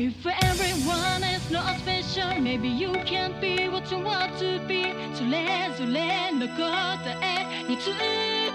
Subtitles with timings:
[0.00, 4.94] If everyone is not special, maybe you can't be what you want to be.
[5.12, 7.90] それぞれの答えの通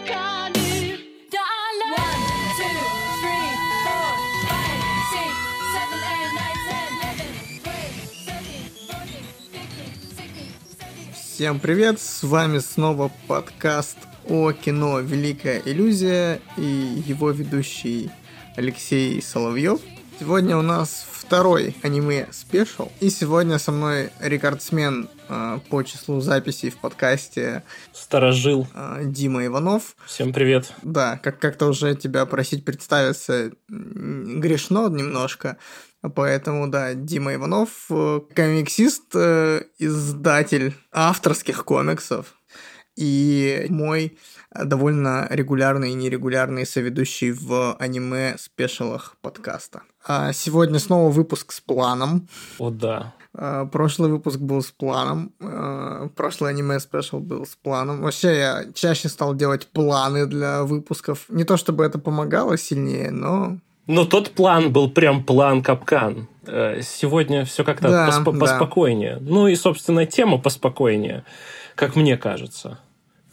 [0.08, 0.96] 過に
[1.30, 1.44] 誰
[11.12, 13.98] Всем привет, с вами снова подкаст
[14.30, 15.02] о кино.
[15.02, 18.12] «Великая иллюзия» и его ведущий
[18.56, 19.82] Алексей Соловьев.
[20.18, 26.78] Сегодня у нас второй аниме-спешл, и сегодня со мной рекордсмен э, по числу записей в
[26.78, 28.68] подкасте Сторожил.
[28.76, 29.96] э, Дима Иванов.
[30.06, 30.72] Всем привет.
[30.84, 35.58] Да, как- как-то уже тебя просить представиться грешно немножко.
[36.16, 42.36] Поэтому, да, Дима Иванов, э, комиксист, э, издатель авторских комиксов
[42.96, 44.18] и мой
[44.56, 49.82] э, довольно регулярный и нерегулярный соведущий в аниме-спешалах подкаста.
[50.06, 52.28] А сегодня снова выпуск с планом.
[52.60, 53.14] О, да.
[53.36, 55.32] Э, Прошлый выпуск был с планом.
[55.40, 58.02] э, Прошлый аниме спешл был с планом.
[58.02, 61.26] Вообще, я чаще стал делать планы для выпусков.
[61.30, 63.58] Не то чтобы это помогало сильнее, но
[63.88, 66.28] Но тот план был прям план-капкан.
[66.46, 68.40] Э, Сегодня все как-то Да, поспо- да.
[68.40, 69.18] поспокойнее.
[69.22, 71.24] Ну и, собственно, тема поспокойнее,
[71.76, 72.80] как мне кажется.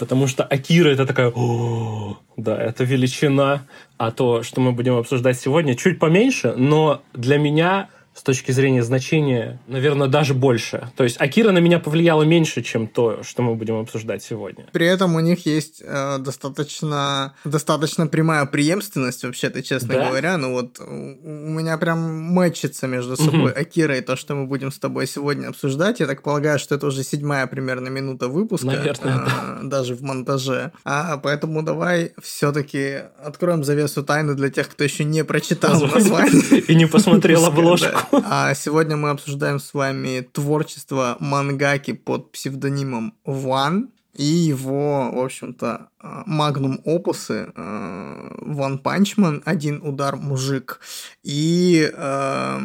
[0.01, 3.67] Потому что Акира это такая, «О, да, это величина,
[3.99, 7.91] а то, что мы будем обсуждать сегодня, чуть поменьше, но для меня
[8.21, 10.91] с точки зрения значения, наверное, даже больше.
[10.95, 14.67] То есть Акира на меня повлияла меньше, чем то, что мы будем обсуждать сегодня.
[14.73, 20.09] при этом у них есть э, достаточно, достаточно прямая преемственность, вообще-то, честно Да?
[20.09, 20.37] говоря.
[20.37, 21.99] Ну вот у меня прям
[22.35, 26.01] мэчится между собой Акира и то, что мы будем с тобой сегодня обсуждать.
[26.01, 28.67] Я так полагаю, что это уже седьмая примерно минута выпуска.
[28.67, 30.73] Наверное, э, Даже в монтаже.
[30.85, 36.61] А поэтому давай все-таки откроем завесу тайны для тех, кто еще не прочитал название.
[36.61, 37.97] И не посмотрел обложку.
[38.13, 45.89] А сегодня мы обсуждаем с вами творчество мангаки под псевдонимом ONE и его, в общем-то,
[46.27, 50.81] магнум опусы One-Punch Man, Один удар мужик
[51.23, 52.61] и э,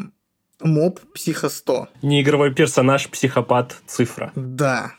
[0.62, 1.90] Mob Psycho 100.
[2.02, 4.32] Неигровой персонаж, психопат, цифра.
[4.36, 4.94] Да.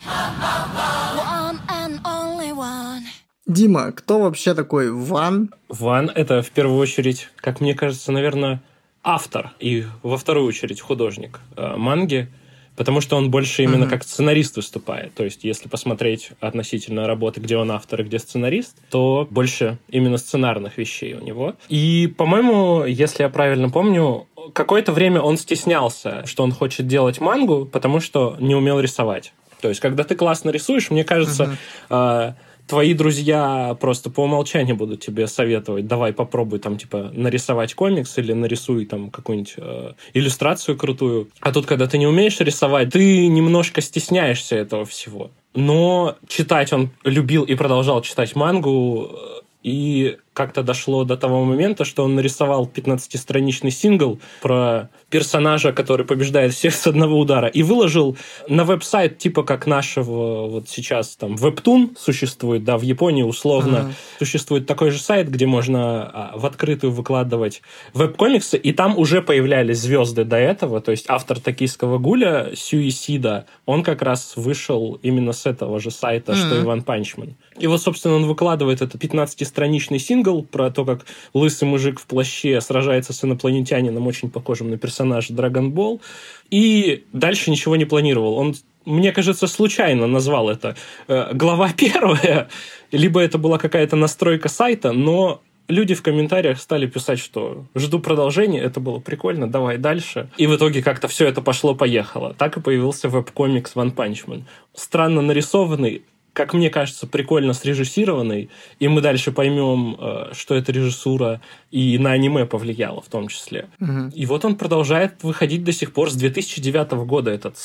[3.45, 5.53] Дима, кто вообще такой Ван?
[5.69, 8.61] Ван— это в первую очередь, как мне кажется, наверное,
[9.03, 12.27] автор и во вторую очередь художник э, манги,
[12.75, 13.89] потому что он больше именно Мгм.
[13.89, 15.13] как сценарист выступает.
[15.15, 20.17] То есть, если посмотреть относительно работы, где он автор и где сценарист, то больше именно
[20.17, 21.55] сценарных вещей у него.
[21.69, 27.65] И, по-моему, если я правильно помню, какое-то время он стеснялся, что он хочет делать мангу,
[27.65, 29.33] потому что не умел рисовать.
[29.61, 31.57] То есть, когда ты классно рисуешь, мне кажется, Мгм.
[31.89, 32.33] э,
[32.67, 38.33] твои друзья просто по умолчанию будут тебе советовать, давай попробуй там типа нарисовать комикс или
[38.33, 41.29] нарисуй там какую-нибудь э, иллюстрацию крутую.
[41.39, 45.31] А тут, когда ты не умеешь рисовать, ты немножко стесняешься этого всего.
[45.55, 51.83] Но читать он любил и продолжал читать мангу, э, и как-то дошло до того момента,
[51.83, 58.15] что он нарисовал 15-страничный сингл про персонажа, который побеждает всех с одного удара, и выложил
[58.47, 63.93] на веб-сайт, типа как нашего вот сейчас там Webtoon существует, да, в Японии условно Ага.
[64.19, 67.63] существует такой же сайт, где можно а, в открытую выкладывать
[67.95, 73.47] веб-комиксы, и там уже появлялись звезды до этого, то есть автор «Токийского гуля» Суи Исида,
[73.65, 76.63] он как раз вышел именно с этого же сайта, что Мгм.
[76.63, 77.35] и One-Punch Man.
[77.57, 82.61] И вот, собственно, он выкладывает этот 15-страничный сингл про то, как лысый мужик в плаще
[82.61, 86.01] сражается с инопланетянином, очень похожим на персонажа Dragon Ball,
[86.49, 88.35] и дальше ничего не планировал.
[88.35, 88.55] Он
[88.85, 90.77] мне кажется, случайно назвал это
[91.09, 92.47] э, глава первая,
[92.91, 98.61] либо это была какая-то настройка сайта, но люди в комментариях стали писать, что жду продолжения,
[98.61, 100.29] это было прикольно, давай дальше.
[100.37, 102.33] И в итоге как-то все это пошло-поехало.
[102.37, 104.43] Так и появился веб-комикс One Punch Man.
[104.73, 106.03] Странно нарисованный,
[106.37, 112.11] как мне кажется, прикольно срежиссированный, и мы дальше поймем, э, что эта режиссура и на
[112.11, 113.69] аниме повлияла в том числе.
[113.79, 114.09] Мгм.
[114.09, 117.31] И вот он продолжает выходить до сих пор с 2009 года.
[117.31, 117.57] Этот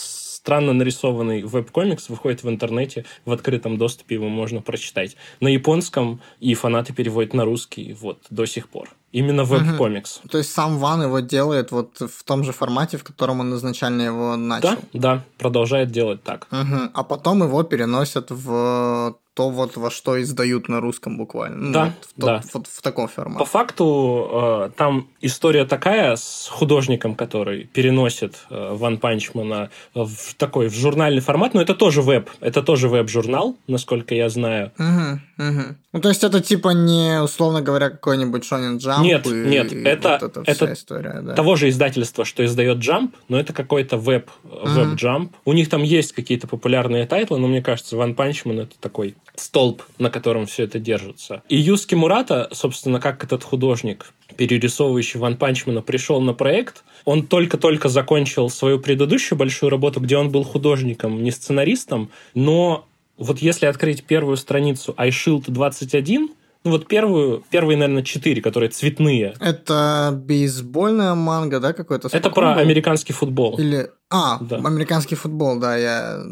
[0.42, 5.16] странно нарисованный веб-комикс выходит в интернете, в открытом доступе его можно прочитать.
[5.40, 8.90] На японском, и фанаты переводят на русский вот до сих пор.
[9.12, 10.20] Именно веб-комикс.
[10.30, 14.02] То есть сам Ван его делает вот в том же формате, в котором он изначально
[14.02, 14.70] его начал.
[14.70, 16.48] Да, да, продолжает делать так.
[16.50, 16.90] Мгм.
[16.92, 21.56] А потом его переносят в то вот во что издают на русском буквально.
[21.56, 22.42] Ну, Да, вот в, тот- да.
[22.52, 23.38] вот в таком формате.
[23.38, 30.68] По факту э, там история такая с художником, который переносит э, One-Punch Man'а в такой
[30.68, 34.70] в журнальный формат, но это тоже веб, это тоже веб-журнал, насколько я знаю.
[34.76, 35.76] Мгм, мгм.
[35.94, 39.02] Ну, то есть это типа не, условно говоря, какой-нибудь Shonen Jump?
[39.04, 41.34] Нет, и- нет, и это- вот эта это вся история, да.
[41.34, 45.30] Того же издательства, что издает Jump, но это какой-то веб, веб Jump.
[45.46, 49.82] У них там есть какие-то популярные тайтлы, но мне кажется, One-Punch Man это такой столб,
[49.98, 51.42] на котором все это держится.
[51.48, 57.88] И Юске Мурата, собственно, как этот художник, перерисовывающий One-Punch Man'а, пришел на проект, он только-только
[57.88, 62.86] закончил свою предыдущую большую работу, где он был художником, не сценаристом, но
[63.18, 66.30] вот если открыть первую страницу iShield 21,
[66.64, 72.08] ну вот первую, первые, наверное, четыре, которые цветные, Это бейсбольная манга, да, какой-то?
[72.12, 72.60] это про был?
[72.60, 73.58] американский футбол.
[73.58, 73.90] Или...
[74.10, 74.56] А, Да.
[74.56, 76.22] американский футбол, да, я,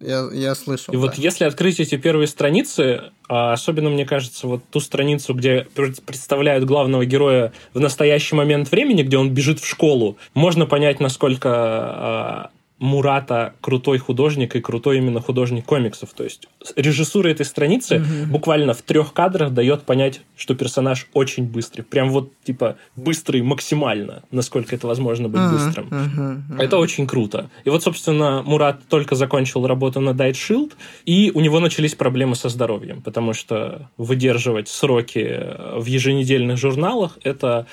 [0.00, 0.94] я, я слышал.
[0.94, 1.00] И да.
[1.00, 6.02] вот если открыть эти первые страницы, а особенно, мне кажется, вот ту страницу, где пред-
[6.02, 11.50] представляют главного героя в настоящий момент времени, где он бежит в школу, можно понять, насколько
[11.52, 12.50] а,
[12.84, 16.10] Мурата крутой художник и крутой именно художник комиксов.
[16.12, 21.80] То есть режиссура этой страницы буквально в трех кадрах дает понять, что персонаж очень быстрый.
[21.82, 25.86] Прям вот типа быстрый максимально, насколько это возможно быть Мгм, быстрым.
[25.86, 26.60] мгм, мгм.
[26.60, 27.48] Это очень круто.
[27.64, 30.72] И вот, собственно, Мурат только закончил работу на Diet Shield,
[31.06, 37.18] и у него начались проблемы со здоровьем, потому что выдерживать сроки э, в еженедельных журналах–
[37.24, 37.66] это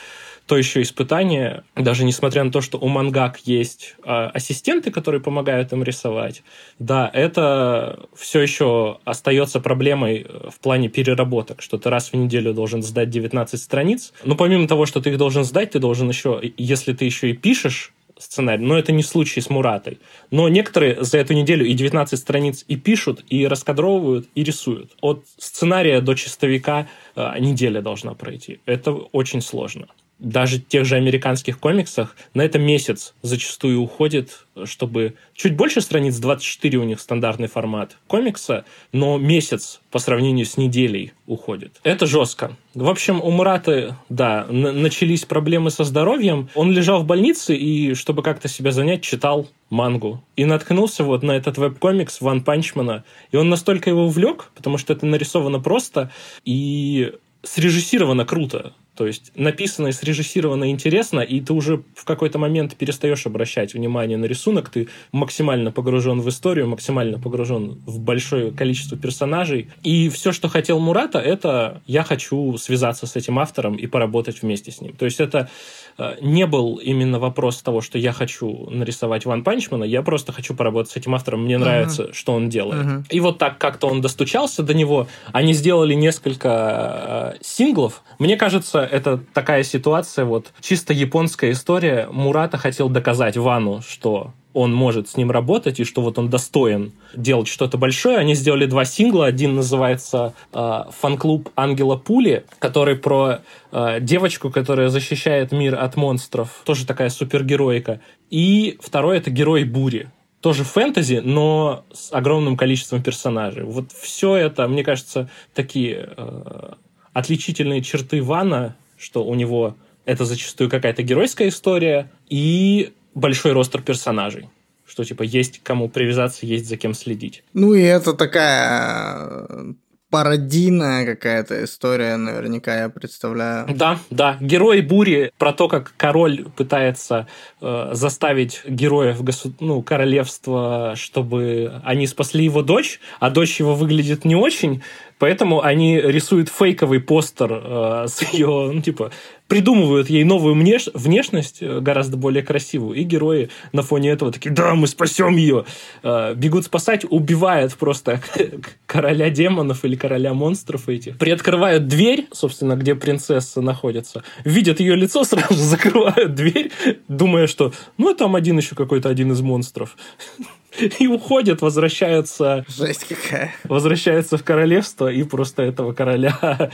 [0.52, 5.72] то еще испытание, даже несмотря на то, что у мангак есть а, ассистенты, которые помогают
[5.72, 6.44] им рисовать,
[6.78, 12.54] да, это все еще остается проблемой э, в плане переработок, что ты раз в неделю
[12.54, 16.42] должен сдать 19 страниц, но помимо того, что ты их должен сдать, ты должен еще,
[16.58, 20.00] если ты еще и пишешь сценарий, но это не случай с Муратой.
[20.32, 24.92] Но некоторые за эту неделю и 19 страниц и пишут, и раскадровывают, и рисуют.
[25.00, 28.60] От сценария до чистовика э, неделя должна пройти.
[28.66, 29.88] Это очень сложно.
[30.22, 36.78] Даже тех же американских комиксах на это месяц зачастую уходит, чтобы чуть больше страниц, 24
[36.78, 41.82] у них стандартный формат комикса, но месяц по сравнению с неделей уходит.
[41.84, 42.56] Это жестко.
[42.76, 46.50] В общем, у Мураты, да, начались проблемы со здоровьем.
[46.54, 50.24] Он лежал в больнице и, чтобы как-то себя занять, читал мангу.
[50.36, 53.06] И наткнулся вот на этот веб-комикс Ван Панчмана.
[53.32, 56.12] И он настолько его увлек, потому что это нарисовано просто
[56.46, 58.74] и срежиссировано круто.
[58.96, 64.18] То есть написано и срежиссировано интересно, и ты уже в какой-то момент перестаешь обращать внимание
[64.18, 69.70] на рисунок, ты максимально погружен в историю, максимально погружен в большое количество персонажей.
[69.82, 74.72] И все, что хотел Мурата, это я хочу связаться с этим автором и поработать вместе
[74.72, 74.94] с ним.
[74.94, 75.50] То есть это
[75.98, 80.54] э, не был именно вопрос того, что я хочу нарисовать Ван Панчмана, я просто хочу
[80.54, 82.86] поработать с этим автором, мне нравится, что он делает.
[82.86, 83.06] Мгм.
[83.10, 88.04] И вот так как-то он достучался до него, они сделали несколько э, синглов.
[88.20, 92.08] Мне кажется, это такая ситуация, вот чисто японская история.
[92.12, 96.92] Мурата хотел доказать Вану, что он может с ним работать и что вот он достоин
[97.16, 98.18] делать что-то большое.
[98.18, 99.26] Они сделали два сингла.
[99.28, 103.40] Один называется э, «Фан-клуб Ангела Пули», который про
[103.72, 106.62] э, девочку, которая защищает мир от монстров.
[106.66, 108.02] Тоже такая супергероика.
[108.30, 110.10] И второй— это «Герой бури»
[110.42, 113.64] тоже фэнтези, но с огромным количеством персонажей.
[113.64, 116.74] Вот все это, мне кажется, такие э,
[117.14, 119.76] отличительные черты Вана, что у него
[120.06, 124.50] это зачастую какая-то геройская история и большой ростер персонажей.
[124.86, 127.44] Что типа есть кому привязаться, есть за кем следить.
[127.54, 129.74] Ну и это такая э,
[130.12, 133.74] пародийная какая-то история, наверняка я представляю.
[133.74, 134.38] Да, да.
[134.42, 137.28] Герой бури про то, как король пытается
[137.62, 144.26] э, заставить героев госу- ну, королевства, чтобы они спасли его дочь, а дочь его выглядит
[144.26, 144.84] не очень,
[145.22, 149.12] поэтому они рисуют фейковый постер э, с ее, ну, типа,
[149.48, 154.50] придумывают ей новую внеш- внешность, э, гораздо более красивую, и герои на фоне этого такие,
[154.50, 155.66] да, мы спасем ее,
[156.04, 158.22] Э, бегут спасать, убивают просто
[158.88, 165.24] короля демонов или короля монстров этих, приоткрывают дверь, собственно, где принцесса находится, видят ее лицо,
[165.24, 166.72] сразу закрывают дверь,
[167.08, 169.96] думая, что, ну, там один еще какой-то один из монстров.
[171.00, 173.54] И уходят, возвращаются Жесть какая.
[173.66, 176.72] возвращаются в королевство и просто этого короля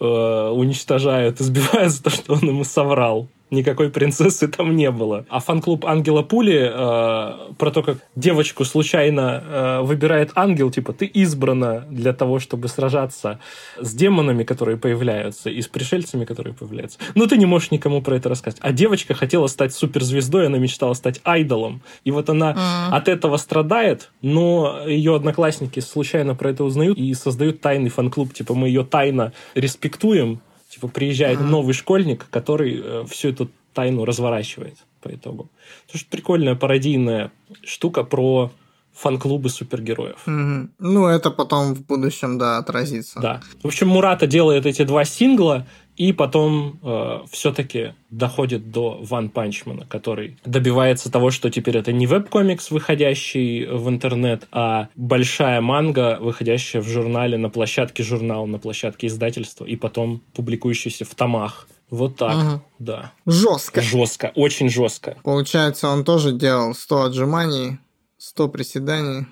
[0.00, 3.28] э, уничтожают, избивают за то, что он ему соврал.
[3.50, 5.26] Никакой принцессы там не было.
[5.28, 11.06] А фан-клуб Ангела Пули э, про то, как девочку случайно э, выбирает ангел, типа, ты
[11.06, 13.40] избрана для того, чтобы сражаться
[13.80, 16.98] с демонами, которые появляются, и с пришельцами, которые появляются.
[17.14, 18.58] Но ты не можешь никому про это рассказать.
[18.60, 21.82] А девочка хотела стать суперзвездой, она мечтала стать айдолом.
[22.04, 22.96] И вот она mm.
[22.96, 28.32] от этого страдает, но ее одноклассники случайно про это узнают и создают тайный фан-клуб.
[28.32, 30.40] Типа, мы ее тайно респектуем,
[30.74, 31.50] Типа приезжает mm-hmm.
[31.50, 35.48] новый школьник, который э, всю эту тайну разворачивает по итогу.
[35.88, 37.30] Это что прикольная пародийная
[37.62, 38.50] штука про
[38.92, 40.16] фан-клубы супергероев.
[40.26, 40.68] Mm-hmm.
[40.80, 43.20] Ну, это потом в будущем, да, отразится.
[43.20, 43.40] Да.
[43.62, 45.64] В общем, Мурата делает эти два сингла,
[45.96, 52.06] и потом э, все-таки доходит до Ван Панчмана, который добивается того, что теперь это не
[52.06, 59.06] веб-комикс, выходящий в интернет, а большая манга, выходящая в журнале, на площадке журнала, на площадке
[59.06, 61.68] издательства, и потом публикующийся в томах.
[61.90, 62.62] Вот так, угу.
[62.78, 63.12] да.
[63.26, 63.80] Жестко.
[63.80, 65.16] Жестко, очень жестко.
[65.22, 67.78] Получается, он тоже делал 100 отжиманий,
[68.18, 69.26] 100 приседаний,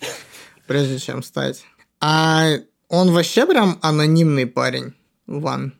[0.66, 1.64] прежде чем стать.
[2.00, 2.52] А
[2.88, 4.94] он вообще прям анонимный парень,
[5.26, 5.74] ONE?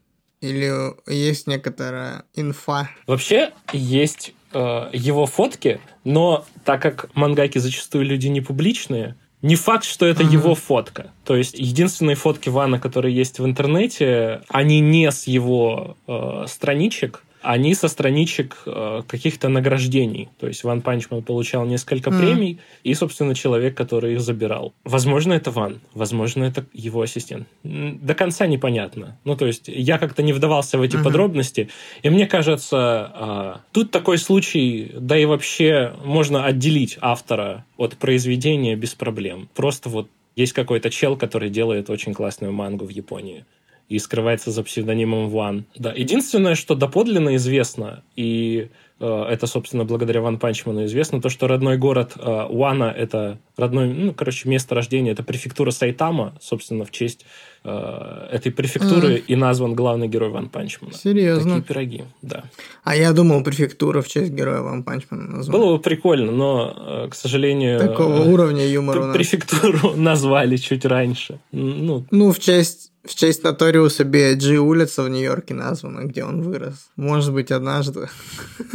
[0.49, 2.91] Или есть некоторая инфа?
[3.07, 9.85] Вообще есть э, его фотки, но так как мангаки зачастую люди не публичные, не факт,
[9.85, 10.33] что это mm-hmm.
[10.33, 11.13] его фотка.
[11.25, 17.23] То есть единственные фотки ONE'а, которые есть в интернете, они не с его э, страничек,
[17.47, 20.29] они со страничек э, каких-то награждений.
[20.41, 22.19] То есть One-Punch Man получал несколько mm.
[22.19, 24.75] премий, и, собственно, человек, который их забирал.
[24.85, 27.47] Возможно, это ONE, возможно, это его ассистент.
[27.63, 29.17] До конца непонятно.
[29.25, 31.05] Ну, то есть я как-то не вдавался в эти mm-hmm.
[31.05, 31.69] подробности,
[32.03, 38.75] и мне кажется, э, тут такой случай, да и вообще можно отделить автора от произведения
[38.75, 39.49] без проблем.
[39.55, 43.45] Просто вот есть какой-то чел, который делает очень классную мангу в Японии
[43.89, 45.65] и скрывается за псевдонимом Ван.
[45.77, 51.47] Да, единственное, что доподлинно известно, и э, это, собственно, благодаря Ван Панчману известно, то, что
[51.47, 56.91] родной город э, Уана— это родное, ну, короче, место рождения, это префектура Сайтама, собственно, в
[56.91, 57.25] честь
[57.63, 59.25] э, этой префектуры mm.
[59.29, 60.93] и назван главный герой Ван Панчмана.
[60.93, 61.61] Серьезно?
[61.61, 62.43] Такие пироги, да.
[62.83, 65.59] А я думал, префектура в честь героя Ван Панчмана названа.
[65.59, 67.79] Было бы прикольно, но, э, к сожалению...
[67.79, 69.13] Такого э, уровня юмора.
[69.13, 71.39] Префектуру назвали чуть раньше.
[71.53, 76.91] Ну, ну в честь в честь Наториуса Биаджи улица в Нью-Йорке названа, где он вырос.
[76.97, 78.09] Может быть, однажды.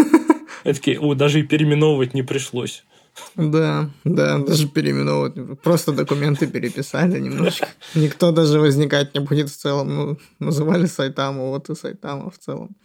[0.64, 2.84] Такие, о, даже и переименовывать не пришлось.
[3.36, 5.60] Да, да, даже переименовывать.
[5.62, 7.68] Просто документы переписали немножко.
[7.96, 9.96] Никто даже возникать не будет в целом.
[9.96, 12.76] Ну, называли Сайтаму, вот и Сайтама в целом.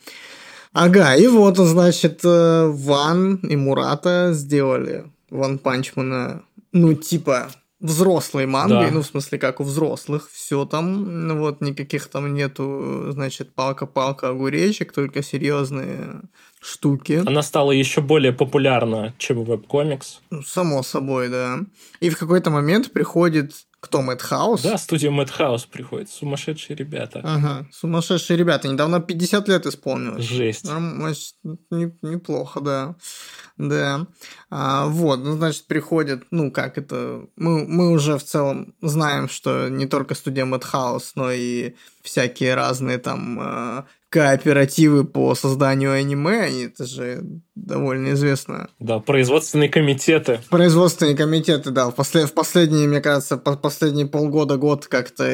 [0.73, 8.87] Ага, и вот, значит, э, Ван и Мурата сделали Ван Панчмана, ну, типа, взрослой мангой,
[8.87, 8.90] да.
[8.90, 14.30] ну, в смысле, как у взрослых, все там, ну, вот, никаких там нету, значит, палка-палка
[14.30, 16.23] огуречек, только серьезные
[16.61, 17.23] штуки.
[17.26, 20.21] Она стала еще более популярна, чем веб-комикс.
[20.30, 21.61] Ну, само собой, да.
[22.00, 23.52] И в какой-то момент приходит
[23.87, 24.62] кто, Мэтхаус?
[24.62, 26.11] Да, студия Мэтхаус приходит.
[26.11, 27.21] Сумасшедшие ребята.
[27.23, 28.66] Ага, сумасшедшие ребята.
[28.66, 30.25] Недавно 50 лет исполнилось.
[30.25, 30.68] Жесть.
[31.71, 32.97] Неплохо, да.
[33.59, 34.07] Да.
[34.51, 37.27] А, вот, ну, значит, приходит, ну, как это...
[37.37, 42.99] Мы, мы уже в целом знаем, что не только студия Мэтхаус, но и всякие разные
[42.99, 47.23] там а, кооперативы по созданию аниме, это же
[47.54, 48.70] довольно известно.
[48.78, 50.40] Да, производственные комитеты.
[50.49, 51.90] Производственные комитеты, да.
[51.90, 52.30] В, послед...
[52.30, 55.26] в последние, мне кажется, по последние полгода-год как-то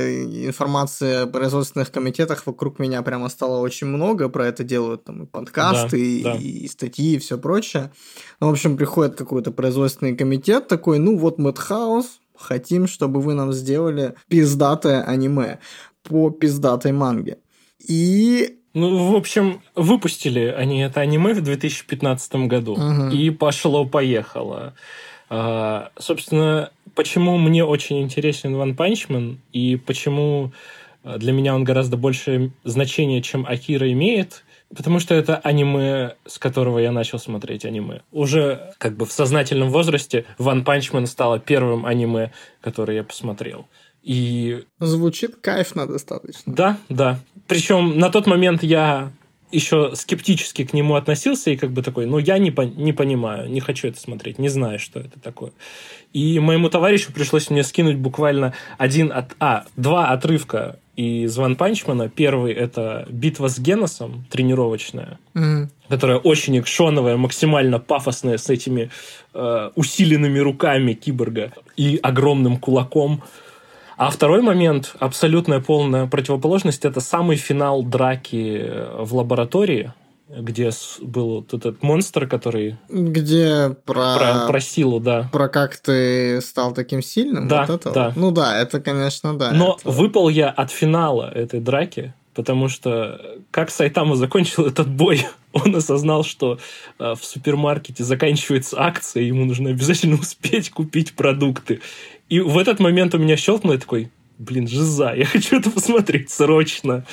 [0.49, 4.29] информации о производственных комитетах вокруг меня прямо стало очень много.
[4.29, 6.35] Про это делают там и подкасты, да, и, да.
[6.35, 7.93] и статьи, и все прочее.
[8.41, 13.53] Ну, в общем, приходит какой-то производственный комитет такой, ну вот Мэтхаус, хотим, чтобы вы нам
[13.53, 15.61] сделали пиздатое аниме
[16.03, 17.39] по пиздатой манге.
[17.79, 22.73] И ну, в общем, выпустили они это аниме в 2015 году.
[22.73, 23.15] Угу.
[23.15, 24.75] И пошло-поехало.
[25.29, 30.53] А, собственно, почему мне очень интересен One-Punch Man и почему
[31.05, 36.39] а, для меня он гораздо больше значения, чем Акира имеет, потому что это аниме, с
[36.39, 38.01] которого я начал смотреть аниме.
[38.11, 43.67] Уже как бы в сознательном возрасте One-Punch Man стало первым аниме, которое я посмотрел.
[44.03, 44.65] И...
[44.81, 46.53] Звучит кайфно достаточно.
[46.53, 47.21] Да, да.
[47.47, 49.13] Причем на тот момент я
[49.53, 53.51] еще скептически к нему относился и как бы такой, ну, я не, по не понимаю,
[53.51, 55.53] не хочу это смотреть, не знаю, что это такое.
[56.13, 59.37] И моему товарищу пришлось мне скинуть буквально один от...
[59.39, 62.09] А, два отрывка из Ван Панчмана.
[62.09, 65.69] Первый— это «Битва с Геносом», тренировочная, mm-hmm.
[65.89, 68.91] которая очень экшоновая, максимально пафосная, с этими
[69.33, 73.23] э, усиленными руками киборга и огромным кулаком.
[73.97, 79.93] А второй момент, абсолютная полная противоположность, это самый финал драки в лаборатории
[80.35, 80.71] где
[81.01, 84.17] был вот этот монстр, который Где про...
[84.17, 85.29] про, про силу, да.
[85.31, 87.49] про как ты стал таким сильным?
[87.49, 87.95] Да, вот это вот?
[87.95, 88.13] да.
[88.17, 89.53] Ну да, это, конечно, да.
[89.53, 93.21] Но это- выпал я от финала этой драки, потому что
[93.51, 96.59] как Сайтама закончил этот бой, он осознал, что
[96.99, 101.81] э, в супермаркете заканчивается акция, ему нужно обязательно успеть купить продукты.
[102.33, 106.31] И в этот момент у меня щелкнуло, я такой, блин, жиза, я хочу это посмотреть
[106.31, 107.05] срочно.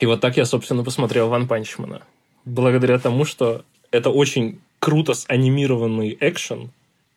[0.00, 2.00] И вот так я, собственно, посмотрел Ван Панчмана.
[2.46, 6.70] Благодаря тому, что это очень круто санимированный экшен,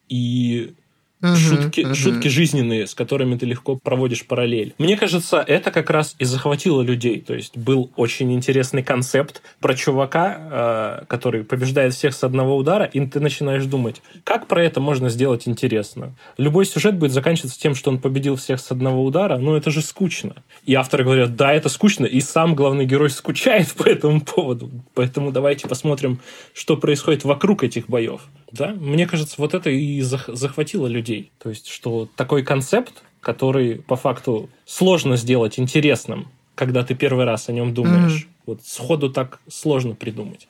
[0.10, 0.74] и
[1.22, 1.96] Мгм, шутки, мгм.
[1.96, 4.74] шутки жизненные, с которыми ты легко проводишь параллель.
[4.78, 7.20] Мне кажется, это как раз и захватило людей.
[7.20, 12.86] То есть был очень интересный концепт про чувака, э, который побеждает всех с одного удара,
[12.86, 16.16] и ты начинаешь думать, как про это можно сделать интересно.
[16.38, 19.82] Любой сюжет будет заканчиваться тем, что он победил всех с одного удара, но это же
[19.82, 20.36] скучно.
[20.66, 24.72] И авторы говорят, да, это скучно, и сам главный герой скучает по этому поводу.
[24.94, 26.22] Поэтому давайте посмотрим,
[26.54, 28.22] что происходит вокруг этих боев.
[28.52, 31.32] Да, мне кажется, вот это и зах- захватило людей.
[31.38, 37.50] То есть, что такой концепт, который по факту сложно сделать интересным, когда ты первый раз
[37.50, 38.28] о нем думаешь.
[38.46, 40.48] Вот сходу так сложно придумать.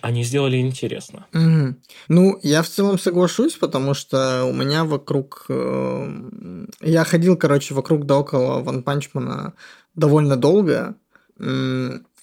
[0.00, 1.26] Они сделали интересно.
[1.32, 1.76] Мгм.
[2.08, 5.44] Ну, я в целом соглашусь, потому что у меня вокруг...
[5.48, 9.52] э, Я ходил, короче, вокруг да около Ван Панчмана
[9.94, 10.94] довольно долго.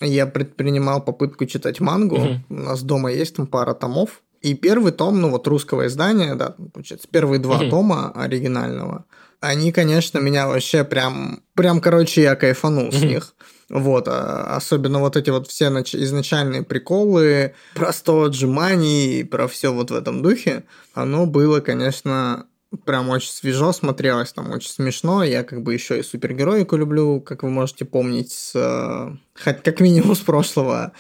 [0.01, 2.17] Я предпринимал попытку читать мангу.
[2.17, 2.45] Мгм.
[2.50, 4.21] У нас дома есть там пара томов.
[4.41, 9.05] И первый том, ну вот русского издания, да, получается, первые два тома оригинального,
[9.41, 13.36] они, конечно, меня вообще прям, прям, короче, я кайфанул с них.
[13.69, 19.72] Вот, а особенно вот эти вот все нач- изначальные приколы про 100 отжиманий, про все
[19.72, 22.48] вот в этом духе, оно было, конечно,
[22.86, 25.24] прям очень свежо смотрелось, там очень смешно.
[25.24, 29.79] Я как бы еще и супергероику люблю, как вы можете помнить, с, э, хоть как
[29.79, 30.93] минимум с прошлого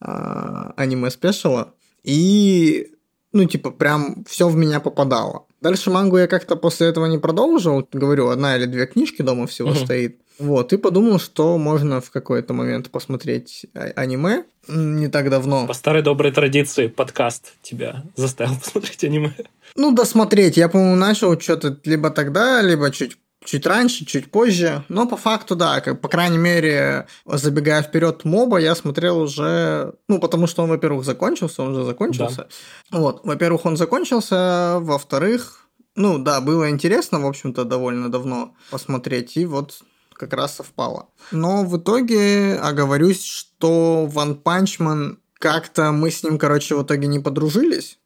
[0.00, 1.74] а, аниме-спешала.
[2.04, 2.92] И,
[3.32, 5.46] ну, типа, прям все в меня попадало.
[5.60, 7.86] Дальше мангу я как-то после этого не продолжил.
[7.92, 9.78] Говорю, одна или две книжки дома всего Мгм.
[9.84, 10.18] стоит.
[10.38, 14.44] Вот, и подумал, что можно в какой-то момент посмотреть а- аниме.
[14.66, 15.66] Не так давно.
[15.66, 19.32] По старой доброй традиции подкаст тебя заставил посмотреть аниме.
[19.76, 20.56] Ну, досмотреть.
[20.56, 25.56] Я, по-моему, начал что-то либо тогда, либо чуть чуть раньше, чуть позже, но по факту,
[25.56, 30.70] да, как, по крайней мере, забегая вперед моба, я смотрел уже, ну, потому что он,
[30.70, 32.48] во-первых, закончился, он уже закончился.
[32.90, 39.44] Вот, во-первых, он закончился, во-вторых, ну, да, было интересно, в общем-то, довольно давно посмотреть, и
[39.44, 39.82] вот
[40.14, 41.08] как раз совпало.
[41.32, 47.18] Но в итоге оговорюсь, что Ван Панчман как-то мы с ним, короче, в итоге не
[47.18, 47.98] подружились.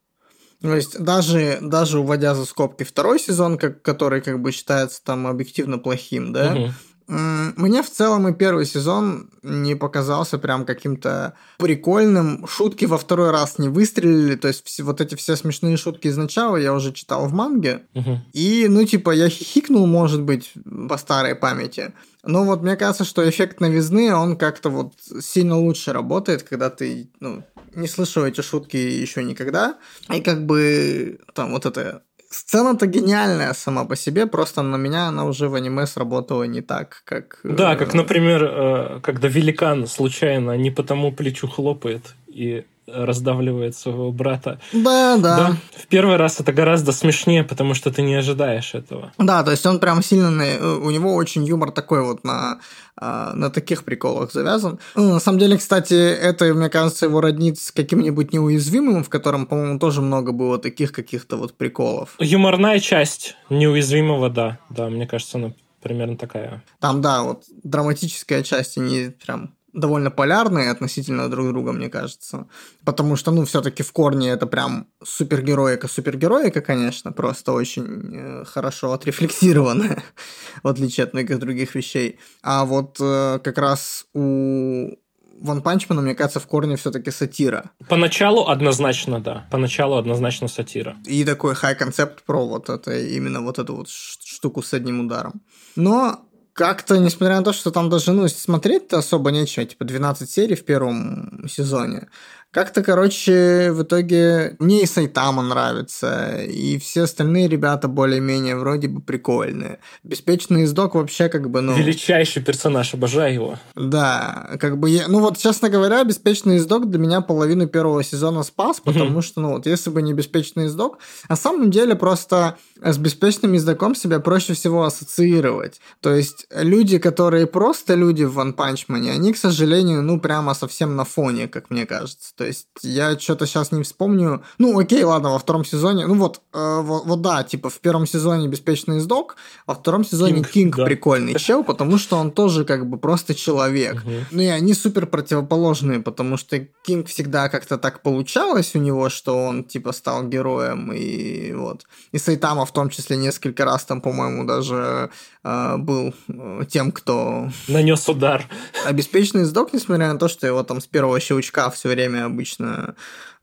[0.63, 5.27] То есть даже, даже уводя за скобки второй сезон, как, который как бы считается там
[5.27, 6.73] объективно плохим, да.
[7.09, 12.47] М, Мне в целом и первый сезон не показался прям каким-то прикольным.
[12.49, 14.35] Шутки во второй раз не выстрелили.
[14.35, 17.83] То есть все, вот эти все смешные шутки изначала я уже читал в манге.
[17.95, 18.25] Мгм.
[18.33, 20.53] И, ну, типа, я хихикнул, может быть,
[20.88, 21.92] по старой памяти.
[22.27, 27.11] Но вот мне кажется, что эффект новизны, он как-то вот сильно лучше работает, когда ты,
[27.21, 27.43] ну,
[27.75, 29.77] не слышал эти шутки еще никогда.
[30.15, 35.25] И как бы там вот эта сцена-то гениальная сама по себе, просто на меня она
[35.25, 37.41] уже в аниме сработала не так, как...
[37.45, 43.77] э, Да, как, например, э, когда великан случайно не по тому плечу хлопает и раздавливает
[43.77, 44.61] своего брата.
[44.72, 45.37] Да, да.
[45.37, 45.57] Да.
[45.77, 49.12] В первый раз это гораздо смешнее, потому что ты не ожидаешь этого.
[49.18, 52.61] Да, то есть он прям сильно, на- у него очень юмор такой вот на,
[52.96, 54.79] а, на таких приколах завязан.
[54.94, 59.46] Ну, на самом деле, кстати, это, мне кажется, его роднит с каким-нибудь неуязвимым, в котором,
[59.46, 62.11] по-моему, тоже много было таких каких-то вот приколов.
[62.18, 64.59] Юморная часть неуязвимого, да.
[64.70, 66.62] Да, мне кажется, она примерно такая.
[66.81, 72.47] Там, да, вот драматическая часть, они прям довольно полярные относительно друг друга, мне кажется.
[72.85, 80.03] Потому что, ну, все-таки в корне это прям супергероика-супергероика, конечно, просто очень э, хорошо отрефлексированная,
[80.62, 82.19] в отличие от многих других вещей.
[82.43, 84.97] А вот э, как раз у
[85.41, 87.71] Ван Панчмана, мне кажется, в корне все-таки сатира.
[87.89, 89.47] Поначалу однозначно, да.
[89.51, 90.97] Поначалу однозначно сатира.
[91.05, 95.43] И такой хай-концепт про вот это, именно вот эту вот штуку с одним ударом.
[95.77, 100.57] Но как-то, несмотря на то, что там даже, ну, смотреть-то особо нечего, типа 12 серий
[100.57, 102.09] в первом сезоне,
[102.57, 109.03] как-то, короче, в итоге мне и Сайтама нравится, и все остальные ребята более-менее вроде бы
[109.03, 109.79] прикольные.
[110.03, 111.77] Беспечный издок вообще как бы, ну...
[111.77, 113.59] Величайший персонаж, обожаю его.
[113.75, 118.42] Да, как бы я, ну вот, честно говоря, беспечный издок для меня половину первого сезона
[118.42, 122.97] спас, потому что, ну вот, если бы не беспечный издок, на самом деле просто с
[122.97, 125.83] беспечным издоком себя проще всего ассоциировать.
[126.01, 130.55] То есть люди, которые просто люди в One Punch Man, они, к сожалению, ну прямо
[130.55, 132.45] совсем на фоне, как мне кажется.
[132.46, 134.42] Есть я что-то сейчас не вспомню.
[134.59, 136.06] Ну, окей, ладно, во втором сезоне.
[136.06, 140.37] Ну вот, э, вот, вот да, типа в первом сезоне беспечный издок, во втором сезоне
[140.37, 140.85] Кинг, Кинг да.
[140.85, 144.04] прикольный чел, потому что он тоже как бы просто человек.
[144.04, 144.26] Мгм.
[144.30, 149.37] Ну и они супер противоположные, потому что Кинг всегда как-то так получалось у него, что
[149.37, 151.87] он типа стал героем, и вот.
[152.12, 155.11] И Сайтама в том числе несколько раз там, по-моему, даже
[155.44, 158.48] э, был э, тем, кто Нанес удар.
[158.85, 162.94] обеспеченный сдох, несмотря на то, что его там с первого щелчка все время обычно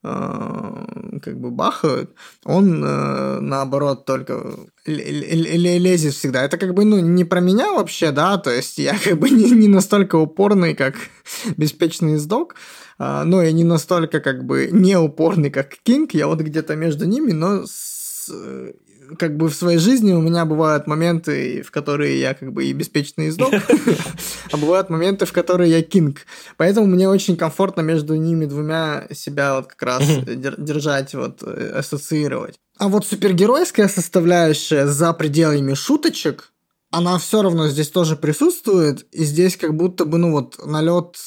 [0.04, 2.12] э, как бы бахают,
[2.46, 6.44] он э, наоборот только лезет всегда.
[6.44, 9.50] Это как бы ну не про меня вообще, да, то есть я как бы не,
[9.52, 10.96] не настолько упорный, как
[11.58, 12.56] беспечный сдок,
[13.00, 17.06] а, но и не настолько как бы не упорный, как Кинг, я вот где-то между
[17.06, 17.93] ними, но с,
[19.18, 22.74] как бы в своей жизни у меня бывают моменты, в которые я как бы и
[22.74, 23.54] беспечный сдок,
[24.52, 26.22] а бывают моменты, в которые я Кинг.
[26.58, 32.56] Поэтому мне очень комфортно между ними двумя себя вот как раз держать, вот э, ассоциировать.
[32.78, 36.53] А вот супергеройская составляющая за пределами шуточек,
[36.94, 41.18] она все равно здесь тоже присутствует, и здесь как будто бы, ну вот, налет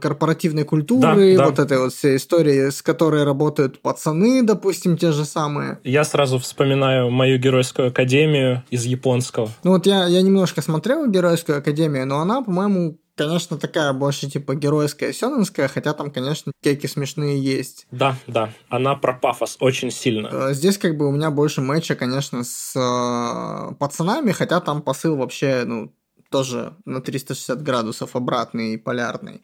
[0.00, 1.50] корпоративной культуры, Да, да.
[1.50, 5.80] вот этой вот всей истории, с которой работают пацаны, допустим, те же самые.
[5.82, 9.50] Я сразу вспоминаю мою геройскую академию из японского.
[9.64, 14.54] Ну вот я, я немножко смотрел Геройскую Академию, но она, по-моему, конечно, такая больше типа
[14.54, 17.86] геройская, сёнэнская, хотя там, конечно, кейки смешные есть.
[17.90, 20.28] Да, да, она про пафос очень сильно.
[20.32, 25.16] Э, Здесь как бы у меня больше матча, конечно, с э, пацанами, хотя там посыл
[25.16, 25.92] вообще, ну,
[26.30, 29.42] тоже на 360 градусов обратный и полярный.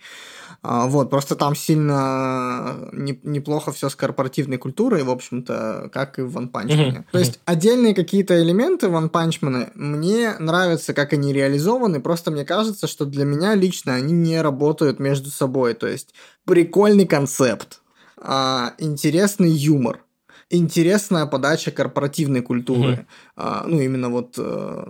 [0.62, 6.22] А, Вот, просто там сильно не- неплохо все с корпоративной культурой, в общем-то, как и
[6.22, 7.04] в One Punch Man.
[7.12, 12.44] То есть отдельные какие-то элементы One Punch Man мне нравятся, как они реализованы, просто мне
[12.44, 15.74] кажется, что для меня лично они не работают между собой.
[15.74, 17.80] То есть прикольный концепт,
[18.16, 20.00] а, интересный юмор,
[20.50, 23.06] интересная подача корпоративной культуры.
[23.36, 24.84] А, ну, именно вот э,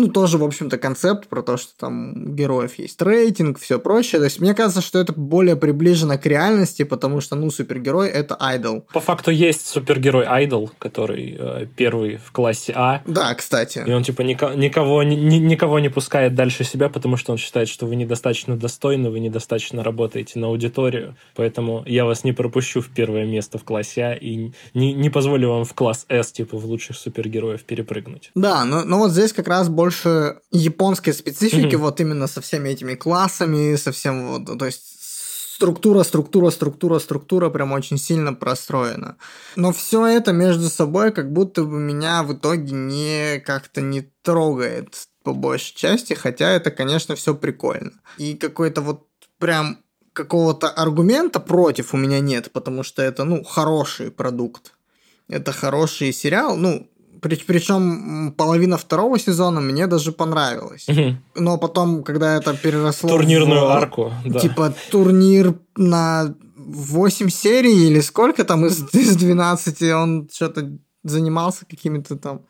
[0.00, 4.18] ну, тоже, в общем-то, концепт про то, что там героев есть рейтинг, все прочее.
[4.18, 8.36] То есть, мне кажется, что это более приближено к реальности, потому что, ну, супергерой— это
[8.38, 8.86] айдол.
[8.92, 13.02] По факту есть супергерой Айдол, который э, первый в классе А.
[13.06, 13.82] Да, кстати.
[13.86, 17.38] И он типа ника- никого, ни- ни- никого не пускает дальше себя, потому что он
[17.38, 21.16] считает, что вы недостаточно достойны, вы недостаточно работаете на аудиторию.
[21.34, 25.50] Поэтому я вас не пропущу в первое место в классе А и не, не позволю
[25.50, 28.30] вам в класс С, типа в лучших супергероев, перепрыгнуть.
[28.34, 29.89] Да, но, но вот здесь как раз больше
[30.50, 31.82] японской специфики, Мгм.
[31.82, 35.00] вот именно со всеми этими классами, со всем вот, то есть
[35.60, 39.16] структура, структура, структура, структура прям очень сильно простроена.
[39.56, 44.94] Но все это между собой как будто бы меня в итоге не как-то не трогает
[45.22, 47.92] по большей части, хотя это, конечно, все прикольно.
[48.16, 49.06] И какой-то вот
[49.38, 49.78] прям
[50.14, 54.72] какого-то аргумента против у меня нет, потому что это, ну, хороший продукт.
[55.28, 56.88] Это хороший сериал, ну,
[57.20, 60.86] причем половина второго сезона мне даже понравилась.
[60.88, 61.22] Мгм.
[61.34, 64.40] Но потом, когда это переросло Турнирную в, арку, да.
[64.40, 70.70] типа турнир на 8 серий или сколько там из, из 12, он что-то
[71.04, 72.42] занимался какими-то там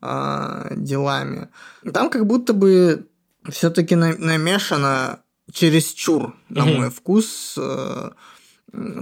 [0.00, 1.48] а, делами.
[1.92, 3.06] Там как будто бы
[3.50, 5.20] все-таки намешано
[5.52, 6.76] чересчур, на Мгм.
[6.76, 7.54] мой вкус.
[7.58, 8.10] э,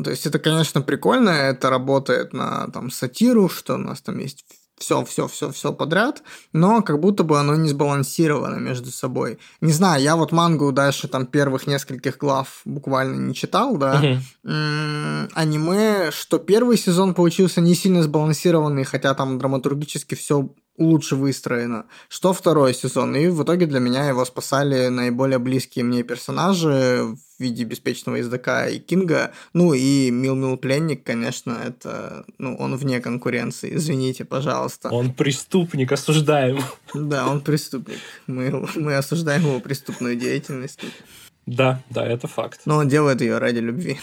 [0.05, 4.45] То есть это, конечно, прикольно, это работает на там сатиру, что у нас там есть
[4.81, 9.39] все, все, все, все подряд, но как будто бы оно не сбалансировано между собой.
[9.61, 14.01] Не знаю, я вот мангу дальше там первых нескольких глав буквально не читал, да.
[14.43, 20.49] Аниме, что первый сезон получился не сильно сбалансированный, хотя там драматургически все
[20.81, 23.15] лучше выстроено, что второй сезон.
[23.15, 28.67] И в итоге для меня его спасали наиболее близкие мне персонажи в виде беспечного ездака
[28.67, 29.33] и Кинга.
[29.53, 34.89] Ну и Мил Мил Пленник, конечно, это, ну, он вне конкуренции, извините, пожалуйста.
[34.89, 36.61] Он преступник, осуждаем.
[36.95, 37.99] Да, он преступник.
[38.27, 40.81] Мы, мы осуждаем его преступную деятельность.
[41.47, 42.63] Да, да, это факт.
[42.65, 43.99] Но он делает ее ради любви.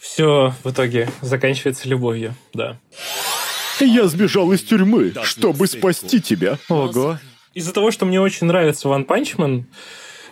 [0.00, 2.78] Все в итоге заканчивается любовью, да.
[3.80, 6.58] Я сбежал из тюрьмы, чтобы спасти тебя.
[6.68, 7.18] Ого.
[7.54, 9.64] Из-за того, что мне очень нравится One Punch Man,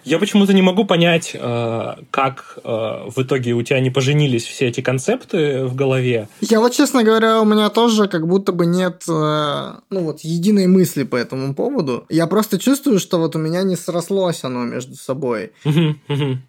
[0.06, 2.68] я почему-то не могу понять, э, как э,
[3.08, 6.28] в итоге у тебя не поженились все эти концепты в голове.
[6.40, 10.68] Я вот, честно говоря, у меня тоже как будто бы нет, э, ну вот, единой
[10.68, 12.06] мысли по этому поводу.
[12.08, 15.50] Я просто чувствую, что вот у меня не срослось оно между собой.